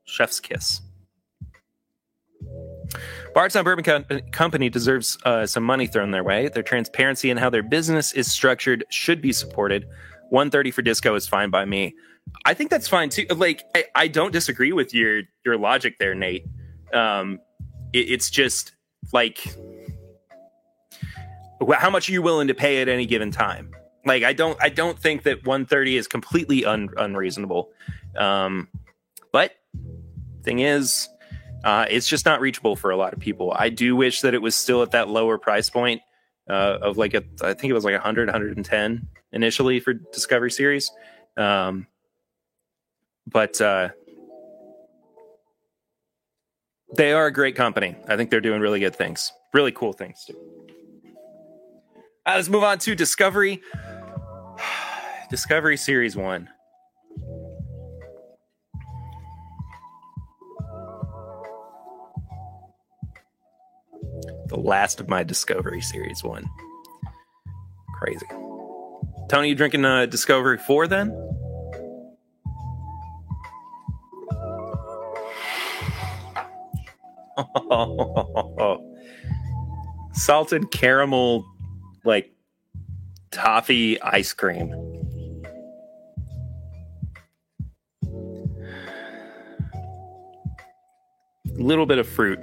[0.06, 0.82] Chef's Kiss.
[3.34, 6.48] Bardstown Bourbon Co- Company deserves uh, some money thrown their way.
[6.48, 9.86] Their transparency and how their business is structured should be supported.
[10.30, 11.94] 130 for disco is fine by me.
[12.46, 13.26] I think that's fine too.
[13.30, 16.46] Like, I, I don't disagree with your your logic there, Nate.
[16.94, 17.40] Um,
[17.94, 18.72] it, it's just
[19.14, 19.56] like,
[21.78, 23.72] how much are you willing to pay at any given time?
[24.06, 27.70] Like, I don't I don't think that 130 is completely un, unreasonable.
[28.16, 28.70] Um,
[29.32, 29.54] but
[30.44, 31.10] thing is,
[31.64, 33.54] uh, it's just not reachable for a lot of people.
[33.56, 36.02] I do wish that it was still at that lower price point
[36.50, 40.92] uh, of like a, I think it was like 100, 110 initially for Discovery Series.
[41.36, 41.88] Um,
[43.26, 43.90] but uh,
[46.96, 47.96] they are a great company.
[48.08, 50.57] I think they're doing really good things, really cool things too.
[52.28, 53.62] Uh, let's move on to Discovery.
[55.30, 56.50] Discovery Series 1.
[64.48, 66.46] The last of my Discovery Series 1.
[67.98, 68.28] Crazy.
[69.30, 71.14] Tony, you drinking uh, Discovery 4 then?
[80.12, 81.46] Salted caramel,
[82.08, 82.32] like
[83.32, 84.74] toffee ice cream.
[91.46, 92.40] A little bit of fruit.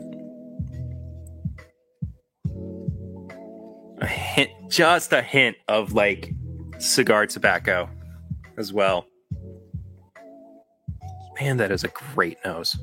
[3.98, 6.32] A hint, just a hint of like
[6.78, 7.88] cigar tobacco
[8.56, 9.06] as well.
[11.40, 12.76] Man, that is a great nose.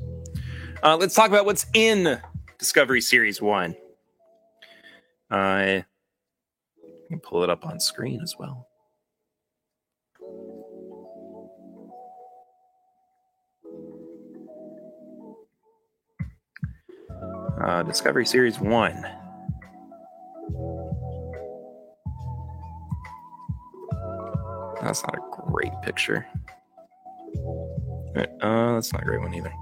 [0.82, 2.20] Uh, let's talk about what's in
[2.58, 3.76] Discovery Series 1.
[5.30, 5.84] I
[7.12, 8.68] can pull it up on screen as well.
[17.62, 19.04] Uh, Discovery Series 1.
[24.80, 26.26] That's not a great picture.
[28.16, 29.52] Uh, that's not a great one either.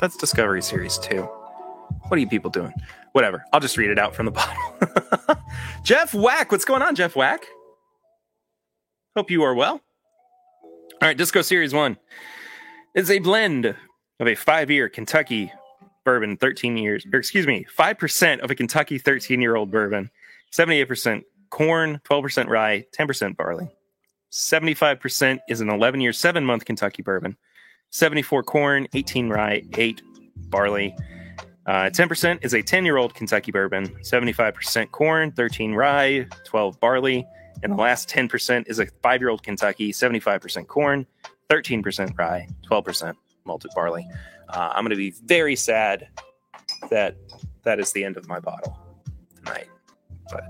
[0.00, 1.22] That's Discovery Series 2.
[1.22, 2.72] What are you people doing?
[3.12, 3.44] Whatever.
[3.52, 4.32] I'll just read it out from the
[5.28, 5.38] bottom.
[5.84, 6.50] Jeff Whack.
[6.50, 7.44] What's going on, Jeff Whack?
[9.16, 9.80] Hope you are well.
[10.64, 11.96] All right, Disco Series 1
[12.94, 15.52] is a blend of a five year Kentucky
[16.04, 20.10] bourbon, 13 years, or excuse me, 5% of a Kentucky 13 year old bourbon,
[20.52, 23.68] 78% corn, 12% rye, 10% barley.
[24.32, 27.36] 75% is an 11 year, seven month Kentucky bourbon,
[27.92, 30.02] 74 corn, 18 rye, 8
[30.48, 30.96] barley.
[31.66, 37.24] Uh, 10% is a 10 year old Kentucky bourbon, 75% corn, 13 rye, 12 barley.
[37.62, 41.06] And the last 10% is a five year old Kentucky, 75% corn,
[41.48, 43.14] 13% rye, 12%
[43.44, 44.08] malted barley.
[44.48, 46.08] Uh, I'm going to be very sad
[46.90, 47.16] that
[47.62, 48.76] that is the end of my bottle
[49.36, 49.68] tonight.
[50.30, 50.44] But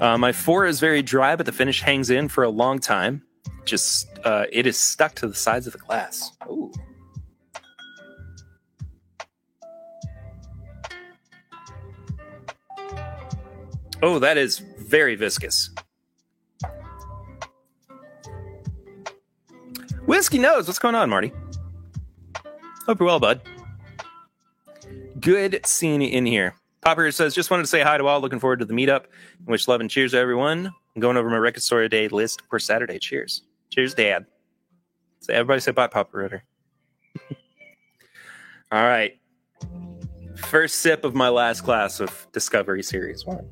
[0.00, 3.22] uh, my four is very dry, but the finish hangs in for a long time.
[3.64, 6.32] Just uh, it is stuck to the sides of the glass.
[6.48, 6.72] Ooh.
[14.02, 15.70] Oh, that is very viscous.
[20.06, 21.32] Whiskey knows what's going on, Marty.
[22.86, 23.40] Hope you're well, bud.
[25.18, 26.54] Good you in here.
[26.86, 28.20] Popper says, just wanted to say hi to all.
[28.20, 29.06] Looking forward to the meetup.
[29.44, 30.72] Wish love and cheers to everyone.
[30.94, 33.00] I'm going over my record store day list for Saturday.
[33.00, 33.42] Cheers.
[33.70, 34.26] Cheers, Dad.
[35.18, 36.44] So everybody say bye, Papa Ritter.
[38.70, 39.18] all right.
[40.36, 43.44] First sip of my last class of Discovery Series 1.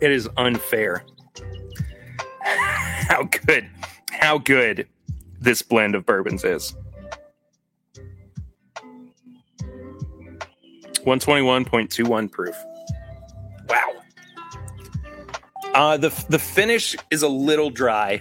[0.00, 1.04] It is unfair.
[2.42, 3.68] how good,
[4.10, 4.86] how good
[5.40, 6.74] this blend of bourbons is.
[11.06, 12.56] 121.21 proof.
[13.68, 13.92] Wow.
[15.72, 18.20] Uh, the the finish is a little dry.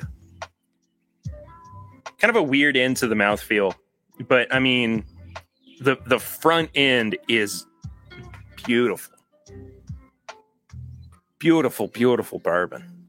[2.20, 3.74] Kind of a weird end to the mouthfeel.
[4.28, 5.04] But I mean
[5.80, 7.66] the the front end is
[8.66, 9.15] beautiful.
[11.46, 13.06] Beautiful, beautiful bourbon.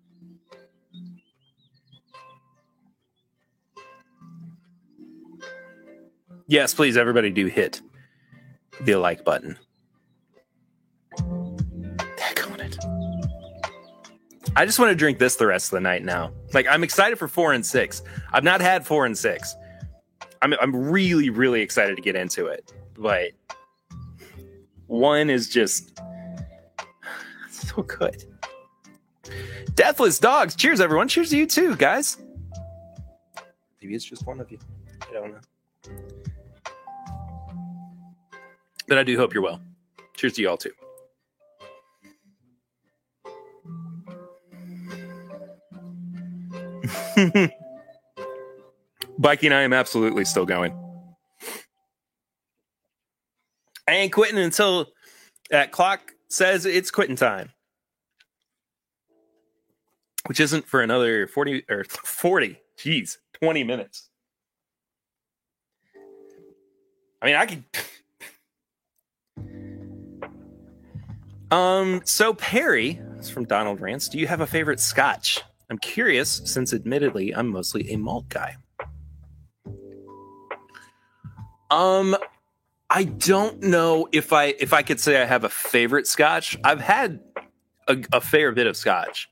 [6.46, 7.80] Yes, please, everybody do hit
[8.82, 9.56] the like button.
[12.18, 12.76] Heck on it.
[14.54, 16.30] I just want to drink this the rest of the night now.
[16.52, 18.02] Like, I'm excited for four and six.
[18.34, 19.56] I've not had four and six.
[20.42, 22.70] I'm, I'm really, really excited to get into it.
[22.98, 23.30] But
[24.88, 25.98] one is just
[27.76, 28.24] so good.
[29.74, 30.56] Deathless dogs.
[30.56, 31.08] Cheers, everyone.
[31.08, 32.16] Cheers to you too, guys.
[33.80, 34.58] Maybe it's just one of you.
[35.08, 35.40] I don't know.
[38.88, 39.60] But I do hope you're well.
[40.14, 40.70] Cheers to you all too.
[49.18, 50.72] Biking, I am absolutely still going.
[53.88, 54.86] I ain't quitting until
[55.50, 57.50] that clock says it's quitting time
[60.26, 64.10] which isn't for another 40 or 40, geez, 20 minutes.
[67.22, 67.64] I mean, I could.
[71.56, 74.08] um, so Perry, it's from Donald Rance.
[74.08, 75.42] Do you have a favorite scotch?
[75.70, 78.56] I'm curious, since admittedly I'm mostly a malt guy.
[81.70, 82.16] Um,
[82.88, 86.56] I don't know if I if I could say I have a favorite scotch.
[86.62, 87.18] I've had
[87.88, 89.28] a, a fair bit of scotch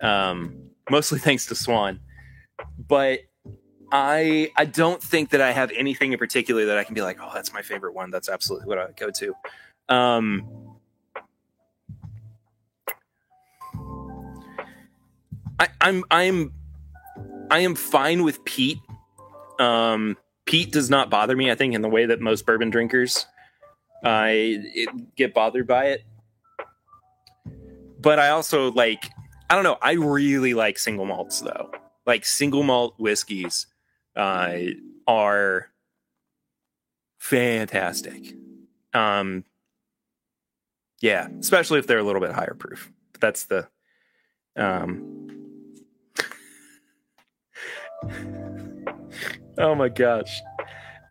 [0.00, 2.00] um, mostly thanks to Swan.
[2.88, 3.20] But
[3.92, 7.18] I I don't think that I have anything in particular that I can be like,
[7.20, 8.10] oh, that's my favorite one.
[8.10, 9.34] That's absolutely what I go to.
[9.88, 10.76] Um,
[15.58, 16.52] I, I'm I'm
[17.50, 18.78] I am fine with peat.
[19.58, 20.16] Um,
[20.46, 21.50] Peat does not bother me.
[21.50, 23.26] I think in the way that most bourbon drinkers,
[24.04, 26.04] I uh, get bothered by it.
[28.00, 29.10] But I also like
[29.54, 29.78] I don't know.
[29.80, 31.70] I really like single malts though.
[32.04, 33.68] Like single malt whiskeys
[34.16, 34.56] uh,
[35.06, 35.70] are
[37.18, 38.34] fantastic.
[38.92, 39.44] Um,
[41.00, 42.90] Yeah, especially if they're a little bit higher proof.
[43.20, 43.68] That's the
[44.56, 45.30] um
[49.56, 50.40] Oh my gosh.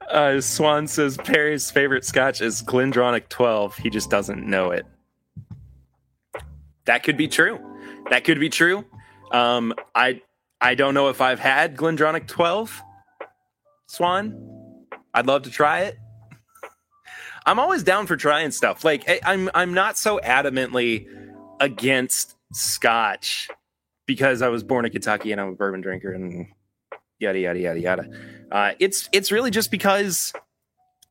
[0.09, 3.77] Uh, Swan says Perry's favorite scotch is Glendronach 12.
[3.77, 4.85] He just doesn't know it.
[6.83, 7.57] That could be true.
[8.13, 8.85] That could be true.
[9.31, 10.21] Um, I
[10.61, 12.79] I don't know if I've had Glendronach 12.
[13.87, 14.85] Swan,
[15.15, 15.97] I'd love to try it.
[17.47, 18.83] I'm always down for trying stuff.
[18.83, 21.07] Like I, I'm I'm not so adamantly
[21.59, 23.49] against scotch
[24.05, 26.45] because I was born in Kentucky and I'm a bourbon drinker and
[27.17, 28.09] yada yada yada yada.
[28.51, 30.33] Uh, it's it's really just because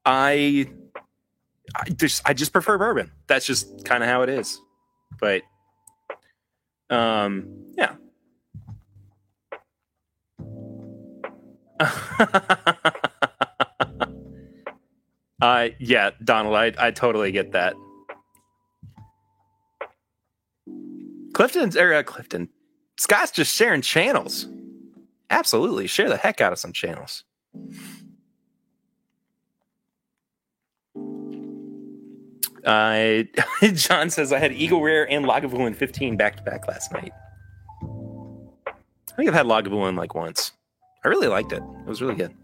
[0.07, 0.71] I
[1.75, 3.11] I just I just prefer bourbon.
[3.27, 4.61] That's just kind of how it is.
[5.19, 5.43] But
[6.93, 7.97] um yeah.
[15.43, 17.75] uh yeah, Donald, I I totally get that.
[21.35, 22.49] Clifton's or uh, Clifton.
[22.99, 24.49] Scott's just sharing channels.
[25.31, 25.87] Absolutely.
[25.87, 27.25] Share the heck out of some channels.
[32.65, 33.23] Uh,
[33.73, 37.13] John says I had Eagle Rare and Lagavulin 15 back to back last night.
[37.83, 40.53] I think I've had Lagavulin like once.
[41.05, 41.63] I really liked it.
[41.63, 42.35] It was really good.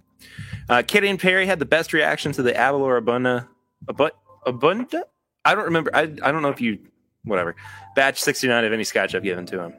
[0.68, 3.46] Uh, Kitty and Perry had the best reaction to the Avalor Abunda.
[3.86, 4.10] Abunda?
[4.46, 5.02] Abunda?
[5.44, 5.90] I don't remember.
[5.94, 6.78] I, I don't know if you,
[7.24, 7.56] whatever.
[7.94, 9.74] Batch 69 of any scotch I've given to him.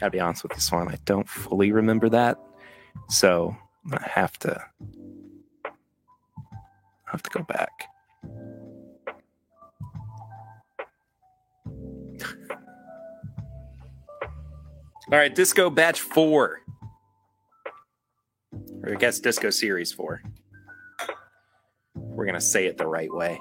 [0.00, 0.88] Gotta be honest with you, Swan.
[0.88, 2.38] I don't fully remember that.
[3.10, 3.54] So
[3.92, 4.60] I have to
[7.10, 7.86] I have to go back.
[15.12, 16.60] All right, Disco Batch 4.
[18.82, 20.22] Or I guess Disco Series 4.
[21.96, 23.40] We're going to say it the right way.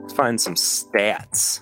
[0.00, 1.60] Let's find some stats.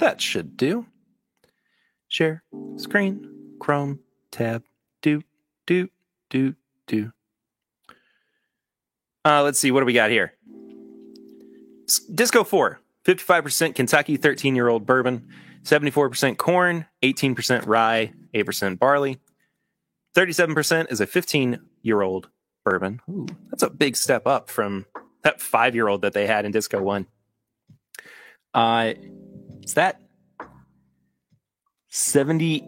[0.00, 0.86] That should do.
[2.08, 2.42] Share
[2.76, 4.00] screen, Chrome,
[4.32, 4.64] tab,
[5.00, 5.22] do,
[5.66, 5.88] do,
[6.28, 7.12] do, do.
[9.24, 10.32] Uh, let's see, what do we got here?
[12.12, 15.28] Disco 4, 55% Kentucky 13 year old bourbon,
[15.62, 19.20] 74% corn, 18% rye, 8% barley.
[20.16, 22.28] 37% is a 15 year old
[22.64, 23.00] bourbon.
[23.08, 24.86] Ooh, that's a big step up from
[25.22, 27.06] that five year old that they had in Disco 1.
[28.52, 28.94] Uh,
[29.62, 30.00] is that
[31.88, 32.62] 70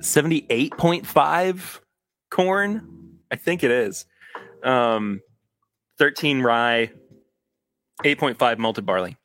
[0.00, 1.80] 78.5
[2.30, 3.18] corn?
[3.30, 4.06] I think it is.
[4.62, 5.20] Um
[5.98, 6.92] 13 rye,
[8.04, 9.16] 8.5 malted barley.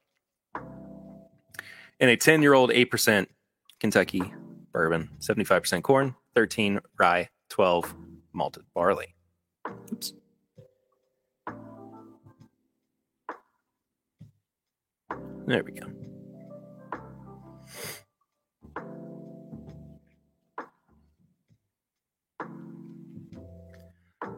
[1.99, 3.27] And a 10 year old 8%
[3.79, 4.33] Kentucky
[4.71, 7.95] bourbon, 75% corn, 13 rye, 12
[8.33, 9.13] malted barley.
[9.91, 10.13] Oops.
[15.45, 16.02] There we go.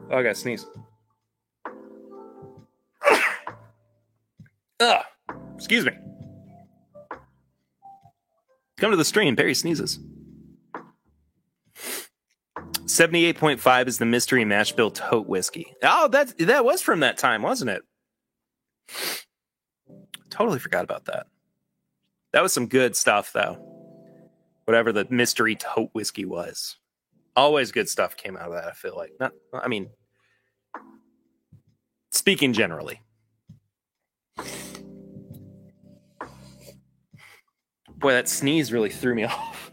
[0.10, 0.66] Oh, I got sneeze.
[4.80, 5.06] Ugh.
[5.56, 5.92] Excuse me.
[8.78, 9.36] Come to the stream.
[9.36, 10.00] Barry sneezes.
[12.56, 15.74] 78.5 is the mystery mash bill tote whiskey.
[15.82, 17.82] Oh, that that was from that time, wasn't it?
[20.30, 21.28] Totally forgot about that.
[22.32, 23.56] That was some good stuff though.
[24.66, 26.78] Whatever the mystery tote whiskey was.
[27.36, 29.12] Always good stuff came out of that, I feel like.
[29.20, 29.90] Not I mean
[32.12, 33.02] speaking generally.
[37.98, 39.72] Boy, that sneeze really threw me off.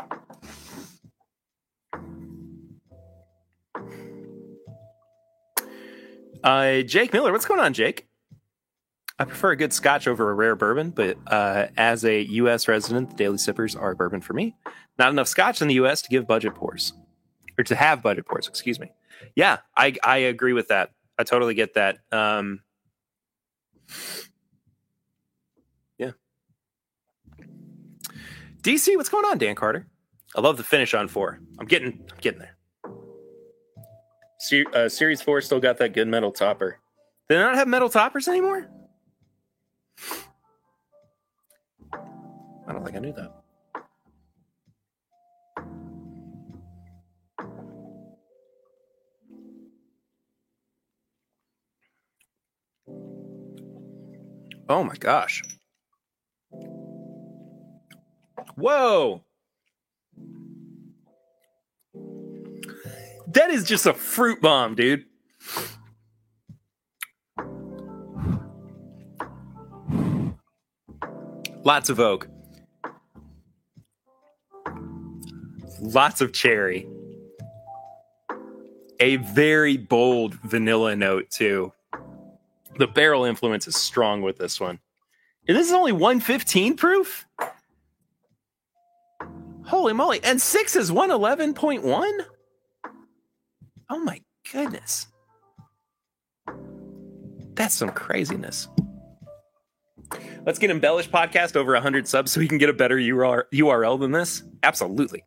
[6.42, 8.08] Uh, Jake Miller, what's going on, Jake?
[9.18, 12.66] I prefer a good scotch over a rare bourbon, but uh, as a U.S.
[12.66, 14.56] resident, the daily sippers are bourbon for me.
[14.98, 16.02] Not enough scotch in the U.S.
[16.02, 16.92] to give budget pours,
[17.58, 18.48] or to have budget pours.
[18.48, 18.92] Excuse me.
[19.36, 20.90] Yeah, I I agree with that.
[21.18, 21.98] I totally get that.
[22.10, 22.60] Um,
[25.98, 26.12] yeah.
[28.62, 29.86] DC, what's going on, Dan Carter?
[30.34, 31.38] I love the finish on four.
[31.58, 32.56] I'm getting I'm getting there.
[34.74, 36.78] Uh, Series four still got that good metal topper.
[37.28, 38.68] Do they not have metal toppers anymore?
[42.66, 43.41] I don't think I knew that.
[54.72, 55.42] Oh my gosh.
[58.56, 59.22] Whoa.
[63.26, 65.04] That is just a fruit bomb, dude.
[71.64, 72.28] Lots of oak.
[75.82, 76.88] Lots of cherry.
[79.00, 81.74] A very bold vanilla note, too.
[82.82, 84.80] The barrel influence is strong with this one.
[85.46, 87.28] And this is only 115 proof?
[89.64, 90.18] Holy moly.
[90.24, 92.24] And six is 111.1?
[93.88, 94.20] Oh my
[94.50, 95.06] goodness.
[97.54, 98.66] That's some craziness.
[100.44, 104.10] Let's get Embellish Podcast over 100 subs so we can get a better URL than
[104.10, 104.42] this.
[104.64, 105.24] Absolutely.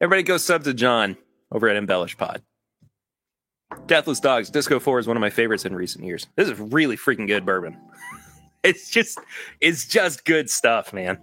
[0.00, 1.16] Everybody go sub to John
[1.50, 2.40] over at Embellish Pod.
[3.86, 6.26] Deathless Dogs, Disco 4 is one of my favorites in recent years.
[6.36, 7.76] This is really freaking good bourbon.
[8.62, 9.18] it's just
[9.60, 11.18] it's just good stuff, man.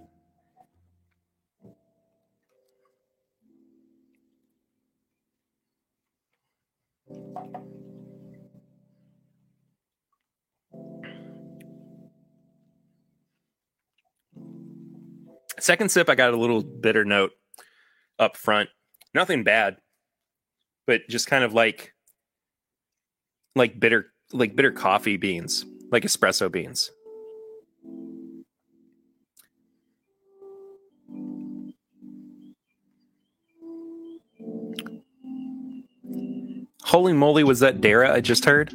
[15.60, 17.32] Second sip, I got a little bitter note
[18.18, 18.68] up front.
[19.12, 19.78] Nothing bad,
[20.86, 21.94] but just kind of like
[23.54, 26.90] like bitter like bitter coffee beans, like espresso beans.
[36.82, 38.72] Holy moly, was that Dara I just heard?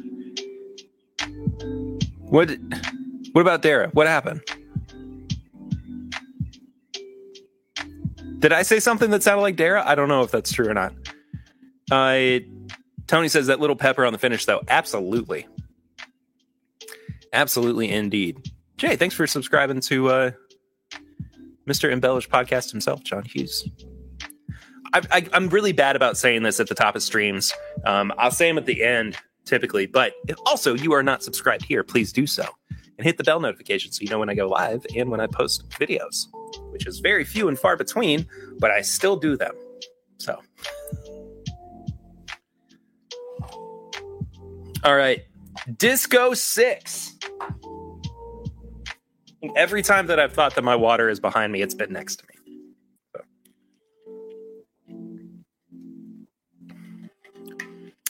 [2.20, 2.50] What
[3.32, 3.88] what about Dara?
[3.92, 4.42] What happened?
[8.38, 9.82] Did I say something that sounded like Dara?
[9.86, 10.92] I don't know if that's true or not.
[11.90, 12.40] Uh,
[13.06, 14.60] Tony says that little pepper on the finish, though.
[14.68, 15.46] Absolutely.
[17.32, 18.50] Absolutely, indeed.
[18.76, 20.30] Jay, thanks for subscribing to uh,
[21.68, 21.90] Mr.
[21.90, 23.68] Embellish podcast himself, John Hughes.
[24.92, 27.52] I, am really bad about saying this at the top of streams.
[27.84, 30.14] Um, I'll say them at the end typically, but
[30.46, 32.44] also you are not subscribed here, please do so
[32.96, 35.26] and hit the bell notification so you know when I go live and when I
[35.26, 36.26] post videos
[36.74, 38.26] which is very few and far between,
[38.58, 39.54] but I still do them.
[40.18, 40.40] So,
[44.84, 45.24] all right,
[45.76, 47.18] Disco 6.
[49.56, 52.24] Every time that I've thought that my water is behind me, it's been next to
[52.26, 52.34] me.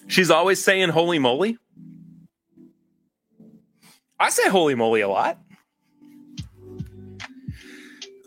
[0.06, 1.58] She's always saying holy moly.
[4.20, 5.38] I say holy moly a lot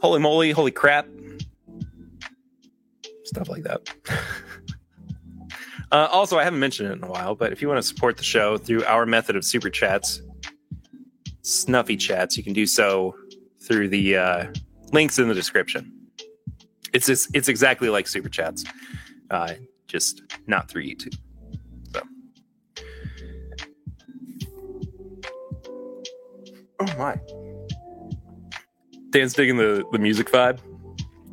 [0.02, 1.08] holy moly, holy crap,
[3.24, 3.94] stuff like that.
[5.92, 8.18] uh, also, I haven't mentioned it in a while, but if you want to support
[8.18, 10.22] the show through our method of super chats,
[11.44, 13.16] snuffy chats, you can do so
[13.62, 14.46] through the uh,
[14.92, 15.94] links in the description.
[16.94, 18.66] It's just, it's exactly like super chats,
[19.30, 19.54] uh,
[19.88, 21.18] just not through YouTube.
[21.94, 22.02] So.
[26.80, 27.18] Oh my.
[29.12, 30.60] Dan's digging the, the music vibe.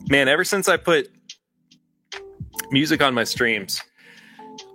[0.09, 1.11] Man, ever since I put
[2.71, 3.81] music on my streams,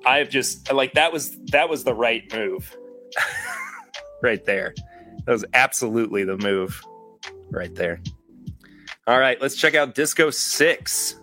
[0.05, 2.75] I've just like that was that was the right move.
[4.21, 4.73] right there.
[5.25, 6.81] That was absolutely the move
[7.49, 8.01] right there.
[9.07, 11.15] All right, let's check out Disco 6.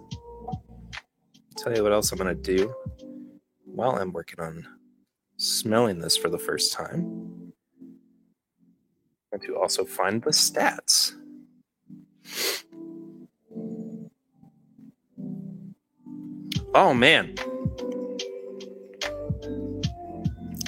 [1.56, 2.74] tell you what else I'm going to do
[3.64, 4.66] while I'm working on
[5.36, 7.52] smelling this for the first time.
[9.32, 11.14] And to also find the stats.
[16.74, 17.34] Oh man.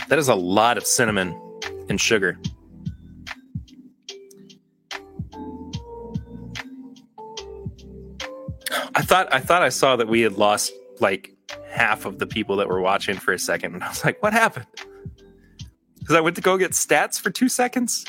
[0.09, 1.39] That is a lot of cinnamon
[1.89, 2.39] and sugar.
[8.95, 11.37] I thought I thought I saw that we had lost like
[11.71, 14.33] half of the people that were watching for a second and I was like, what
[14.33, 14.67] happened?
[15.99, 18.05] Because I went to go get stats for two seconds.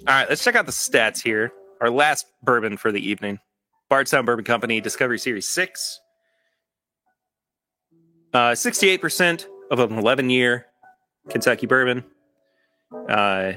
[0.00, 1.52] All right, let's check out the stats here.
[1.80, 3.38] Our last bourbon for the evening
[3.88, 6.00] Bardstown Bourbon Company Discovery Series 6.
[8.32, 10.66] Uh, 68% of an 11 year
[11.28, 12.04] Kentucky bourbon.
[13.08, 13.52] Uh,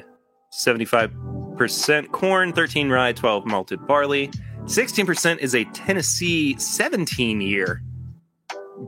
[0.54, 4.30] 75% corn, 13 rye, 12 malted barley.
[4.64, 7.82] 16% is a Tennessee 17 year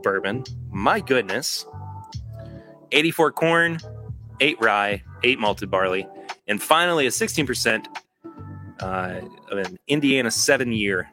[0.02, 0.44] bourbon.
[0.70, 1.66] My goodness.
[2.92, 3.78] 84 corn,
[4.40, 6.06] 8 rye, 8 malted barley.
[6.46, 7.86] And finally, a 16%
[8.80, 9.20] uh,
[9.50, 11.08] of an Indiana seven year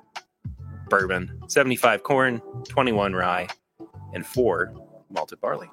[0.89, 3.47] bourbon, 75 corn, 21 rye,
[4.15, 4.73] and four
[5.09, 5.69] malted barley.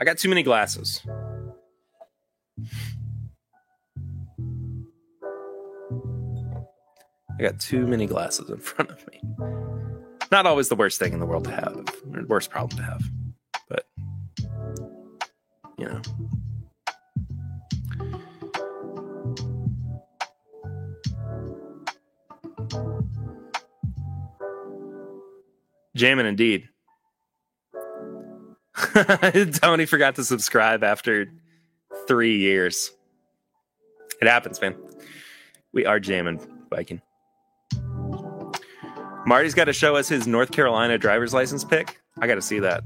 [0.00, 1.00] I got too many glasses.
[7.38, 9.22] I got too many glasses in front of me.
[10.30, 13.02] Not always the worst thing in the world to have, or worst problem to have,
[13.68, 13.86] but
[15.78, 16.02] you know.
[25.98, 26.68] Jamming indeed.
[29.54, 31.26] Tony forgot to subscribe after
[32.06, 32.92] three years.
[34.20, 34.76] It happens, man.
[35.72, 36.40] We are jamming,
[36.70, 37.02] Viking.
[39.26, 42.00] Marty's got to show us his North Carolina driver's license pick.
[42.20, 42.84] I got to see that.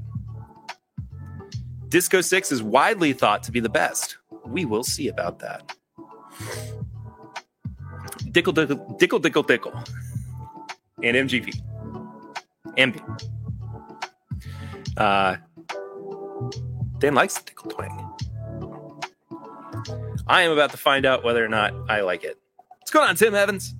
[1.89, 4.17] Disco 6 is widely thought to be the best.
[4.47, 5.75] We will see about that.
[8.31, 9.87] Dickel, Dickel, Dickel, Dickel, Dickel.
[11.03, 11.72] And MGP.
[12.77, 13.01] MB.
[14.97, 15.35] Uh,
[16.99, 18.13] Dan likes the Dickel twang.
[20.27, 22.37] I am about to find out whether or not I like it.
[22.79, 23.75] What's going on, Tim Evans?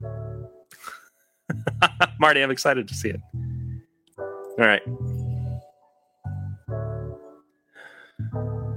[2.18, 3.20] Marty, I'm excited to see it.
[4.18, 4.82] All right.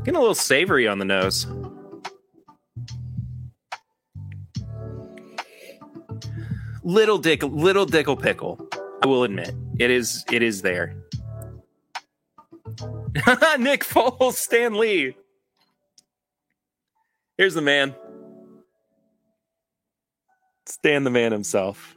[0.04, 1.48] Getting a little savory on the nose.
[6.84, 8.69] Little dick, little dickle pickle.
[9.02, 10.26] I will admit, it is.
[10.32, 10.96] It is there.
[13.58, 15.16] Nick Foles, Stan Lee.
[17.38, 17.96] Here's the man.
[20.66, 21.96] Stan the man himself.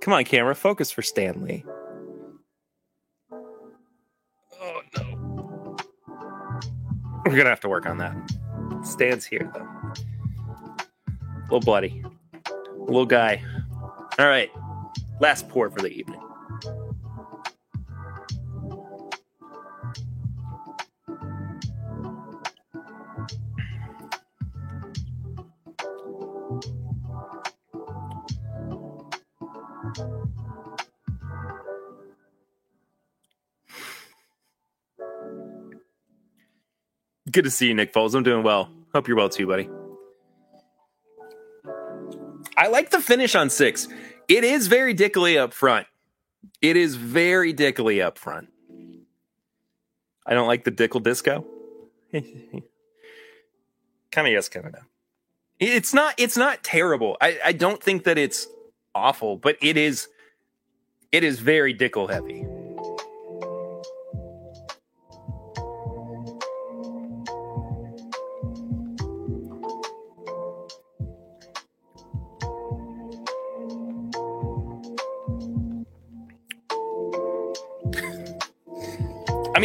[0.00, 1.64] Come on, camera, focus for Stan Lee.
[4.60, 5.76] Oh no.
[7.24, 8.16] We're gonna have to work on that.
[8.82, 9.68] Stan's here though.
[11.44, 12.02] Little bloody.
[12.78, 13.42] Little guy.
[14.18, 14.50] All right.
[15.20, 16.20] Last pour for the evening.
[37.30, 38.14] Good to see you, Nick Foles.
[38.14, 38.70] I'm doing well.
[38.94, 39.68] Hope you're well too, buddy.
[42.56, 43.88] I like the finish on six.
[44.28, 45.86] It is very dickily up front.
[46.60, 48.48] It is very dickily up front.
[50.26, 51.44] I don't like the Dickel disco.
[52.12, 52.26] kind
[54.16, 54.78] of yes, kind of no.
[55.58, 56.14] It's not.
[56.18, 57.16] It's not terrible.
[57.20, 58.48] I, I don't think that it's
[58.94, 60.08] awful, but it is.
[61.12, 62.44] It is very Dickel heavy.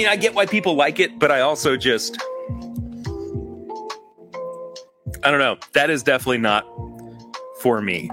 [0.01, 2.17] Mean, I get why people like it, but I also just
[5.23, 5.57] I don't know.
[5.73, 6.65] That is definitely not
[7.59, 8.09] for me.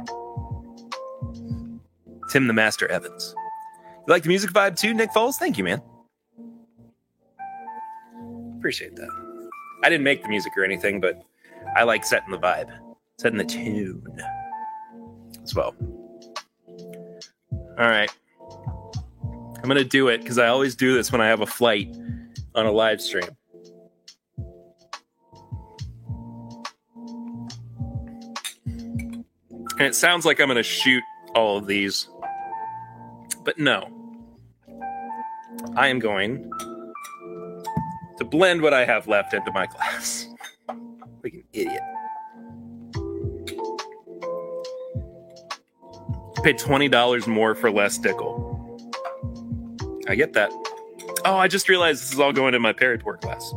[2.30, 3.34] Tim the Master Evans.
[4.06, 5.36] You like the music vibe too, Nick Foles?
[5.36, 5.80] Thank you, man.
[8.58, 9.08] Appreciate that.
[9.82, 11.22] I didn't make the music or anything, but
[11.74, 12.68] I like setting the vibe,
[13.18, 14.04] setting the tune
[15.42, 15.74] as well.
[17.78, 18.10] All right.
[19.58, 21.94] I'm going to do it because I always do this when I have a flight
[22.54, 23.28] on a live stream.
[29.78, 31.02] And it sounds like I'm going to shoot
[31.34, 32.08] all of these,
[33.44, 33.94] but no.
[35.76, 36.50] I am going
[38.18, 40.26] to blend what I have left into my glass.
[41.22, 41.82] like an idiot.
[46.42, 48.37] Pay $20 more for less Dickel.
[50.08, 50.50] I get that.
[51.24, 53.52] Oh, I just realized this is all going in my Perryport glass.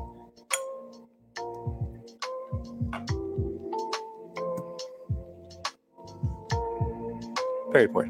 [7.71, 8.09] Perryport.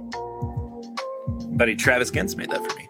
[1.56, 2.81] Buddy Travis Gens made that for me.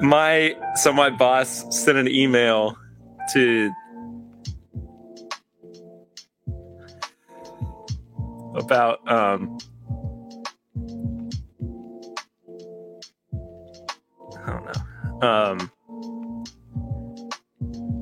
[0.00, 2.76] My so my boss sent an email
[3.32, 3.70] to
[8.54, 9.58] about um
[14.44, 15.26] I don't know.
[15.26, 15.72] Um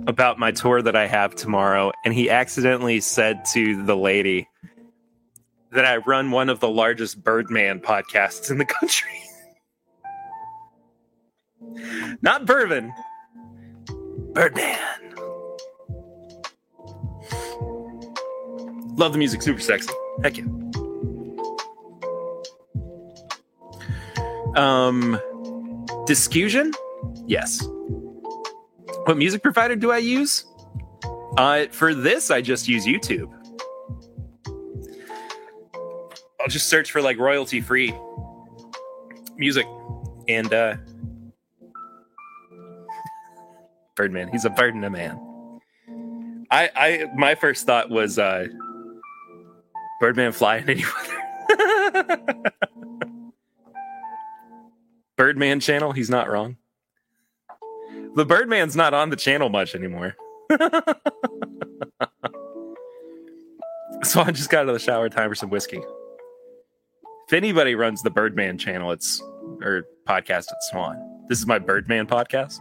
[0.06, 4.48] about my tour that I have tomorrow and he accidentally said to the lady
[5.72, 9.23] that I run one of the largest Birdman podcasts in the country.
[12.44, 12.92] not Bourbon.
[14.32, 14.78] Birdman.
[18.96, 19.92] Love the music, super sexy.
[20.22, 20.44] Heck yeah.
[24.56, 25.20] Um,
[26.06, 26.72] Discusion?
[27.26, 27.66] Yes.
[29.04, 30.44] What music provider do I use?
[31.36, 33.32] Uh, for this, I just use YouTube.
[36.40, 37.94] I'll just search for like royalty free
[39.36, 39.66] music
[40.28, 40.76] and uh,
[43.96, 44.28] Birdman.
[44.28, 45.20] He's a bird and a man.
[46.50, 48.46] I I my first thought was uh
[50.00, 52.42] Birdman flying any weather.
[55.16, 56.56] Birdman channel, he's not wrong.
[58.16, 60.16] The Birdman's not on the channel much anymore.
[64.02, 65.80] so I just got out of the shower time for some whiskey.
[67.26, 69.20] If anybody runs the Birdman channel, it's
[69.62, 71.24] or podcast at Swan.
[71.28, 72.58] This is my Birdman podcast.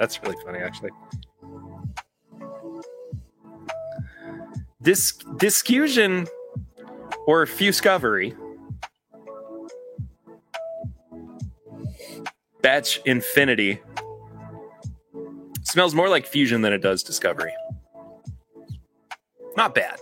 [0.00, 0.90] That's really funny, actually.
[4.80, 6.26] This discussion
[7.26, 8.34] or fuscovery
[12.62, 13.82] batch infinity
[15.64, 17.52] smells more like fusion than it does discovery.
[19.58, 20.00] Not bad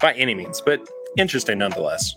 [0.00, 0.80] by any means, but
[1.16, 2.16] interesting nonetheless.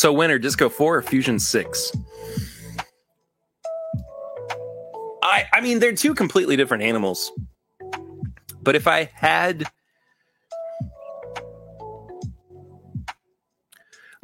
[0.00, 1.92] So winner Disco 4 or Fusion 6?
[5.22, 7.30] I I mean they're two completely different animals.
[8.62, 9.66] But if I had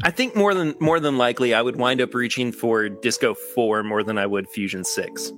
[0.03, 3.83] I think more than more than likely I would wind up reaching for Disco 4
[3.83, 5.31] more than I would Fusion 6.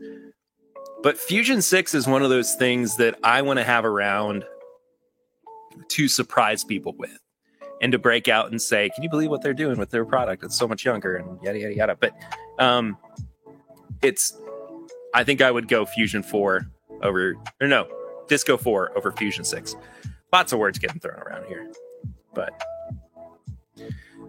[1.03, 4.45] But Fusion 6 is one of those things that I want to have around
[5.89, 7.19] to surprise people with
[7.81, 10.45] and to break out and say, "Can you believe what they're doing with their product?
[10.45, 12.15] It's so much younger and yada yada yada." But
[12.59, 12.97] um,
[14.03, 14.37] it's,
[15.15, 16.71] I think I would go Fusion Four
[17.03, 17.89] over or no
[18.29, 19.77] Disco Four over Fusion Six.
[20.33, 21.71] Lots of words getting thrown around here,
[22.35, 22.61] but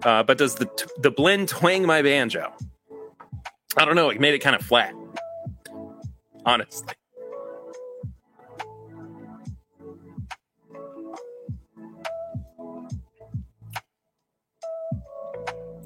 [0.04, 0.70] uh, but does the
[1.00, 2.54] the blend twang my banjo?
[3.78, 4.10] I don't know.
[4.10, 4.94] It made it kind of flat,
[6.46, 6.94] honestly.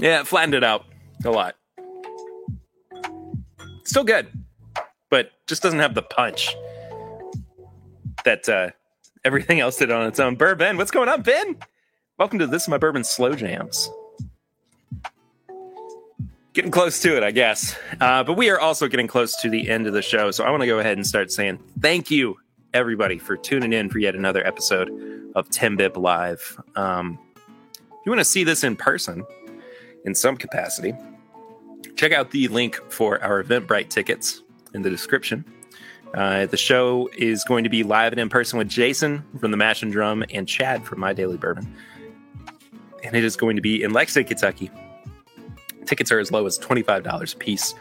[0.04, 0.84] Yeah, it flattened it out
[1.24, 1.56] a lot.
[3.86, 4.28] Still good,
[5.10, 6.54] but just doesn't have the punch
[8.26, 8.72] that uh,
[9.24, 10.36] everything else did on its own.
[10.36, 11.56] Bourbon, what's going on, Ben?
[12.20, 13.89] Welcome to this is my bourbon slow jams.
[16.51, 17.78] Getting close to it, I guess.
[18.01, 20.49] Uh, but we are also getting close to the end of the show, so I
[20.49, 22.36] want to go ahead and start saying thank you,
[22.74, 24.91] everybody, for tuning in for yet another episode
[25.34, 26.62] of 10 Bip Live.
[26.76, 29.24] Um, if you want to see this in person,
[30.06, 30.93] in some capacity,
[31.95, 34.41] check out the link for our Eventbrite tickets
[34.74, 35.45] in the description.
[36.14, 39.58] Uh, the show is going to be live and in person with Jason from the
[39.58, 41.76] Mash and Drum and Chad from My Daily Bourbon.
[43.04, 44.72] And it is going to be in Lexington, Kentucky.
[45.86, 47.74] Tickets are as low as $25 a piece.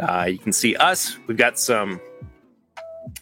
[0.00, 1.16] Uh, you can see us.
[1.26, 2.00] We've got some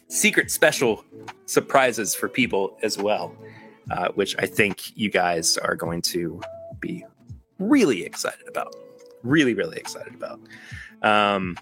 [0.07, 1.05] secret special
[1.45, 3.35] surprises for people as well,
[3.91, 6.41] uh, which I think you guys are going to
[6.79, 7.05] be
[7.59, 8.75] really excited about.
[9.23, 10.39] Really, really excited about.
[11.01, 11.57] Um,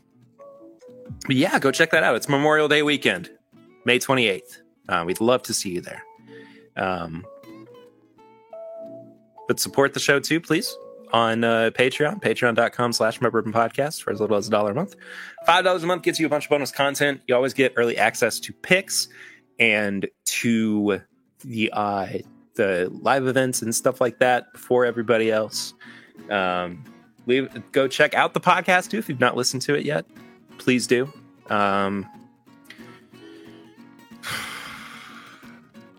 [1.25, 2.15] but yeah, go check that out.
[2.15, 3.29] It's Memorial Day weekend,
[3.85, 4.59] May 28th.
[4.89, 6.03] Uh, we'd love to see you there.
[6.75, 7.25] Um,
[9.47, 10.75] but support the show too, please,
[11.11, 14.95] on uh, Patreon, patreon.com slash bourbon podcast for as little as a dollar a month.
[15.47, 17.21] $5 a month gets you a bunch of bonus content.
[17.27, 19.07] You always get early access to picks
[19.59, 21.01] and to
[21.43, 22.07] the uh,
[22.55, 25.73] the live events and stuff like that before everybody else.
[26.29, 26.83] Um,
[27.25, 30.05] leave, go check out the podcast too if you've not listened to it yet.
[30.57, 31.11] Please do.
[31.49, 32.07] Um,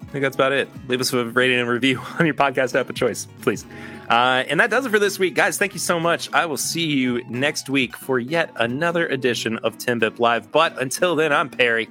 [0.00, 0.68] I think that's about it.
[0.88, 3.66] Leave us a rating and review on your podcast app of choice, please.
[4.08, 5.58] Uh, and that does it for this week, guys.
[5.58, 6.32] Thank you so much.
[6.32, 10.52] I will see you next week for yet another edition of Timbip Live.
[10.52, 11.88] But until then, I'm Perry.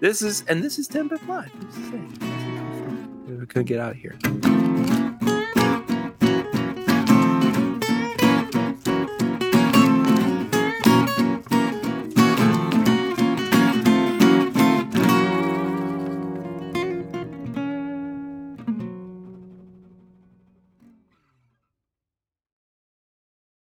[0.00, 2.35] This is and this is 10 Bip Live.
[3.38, 4.45] We couldn't get out of here.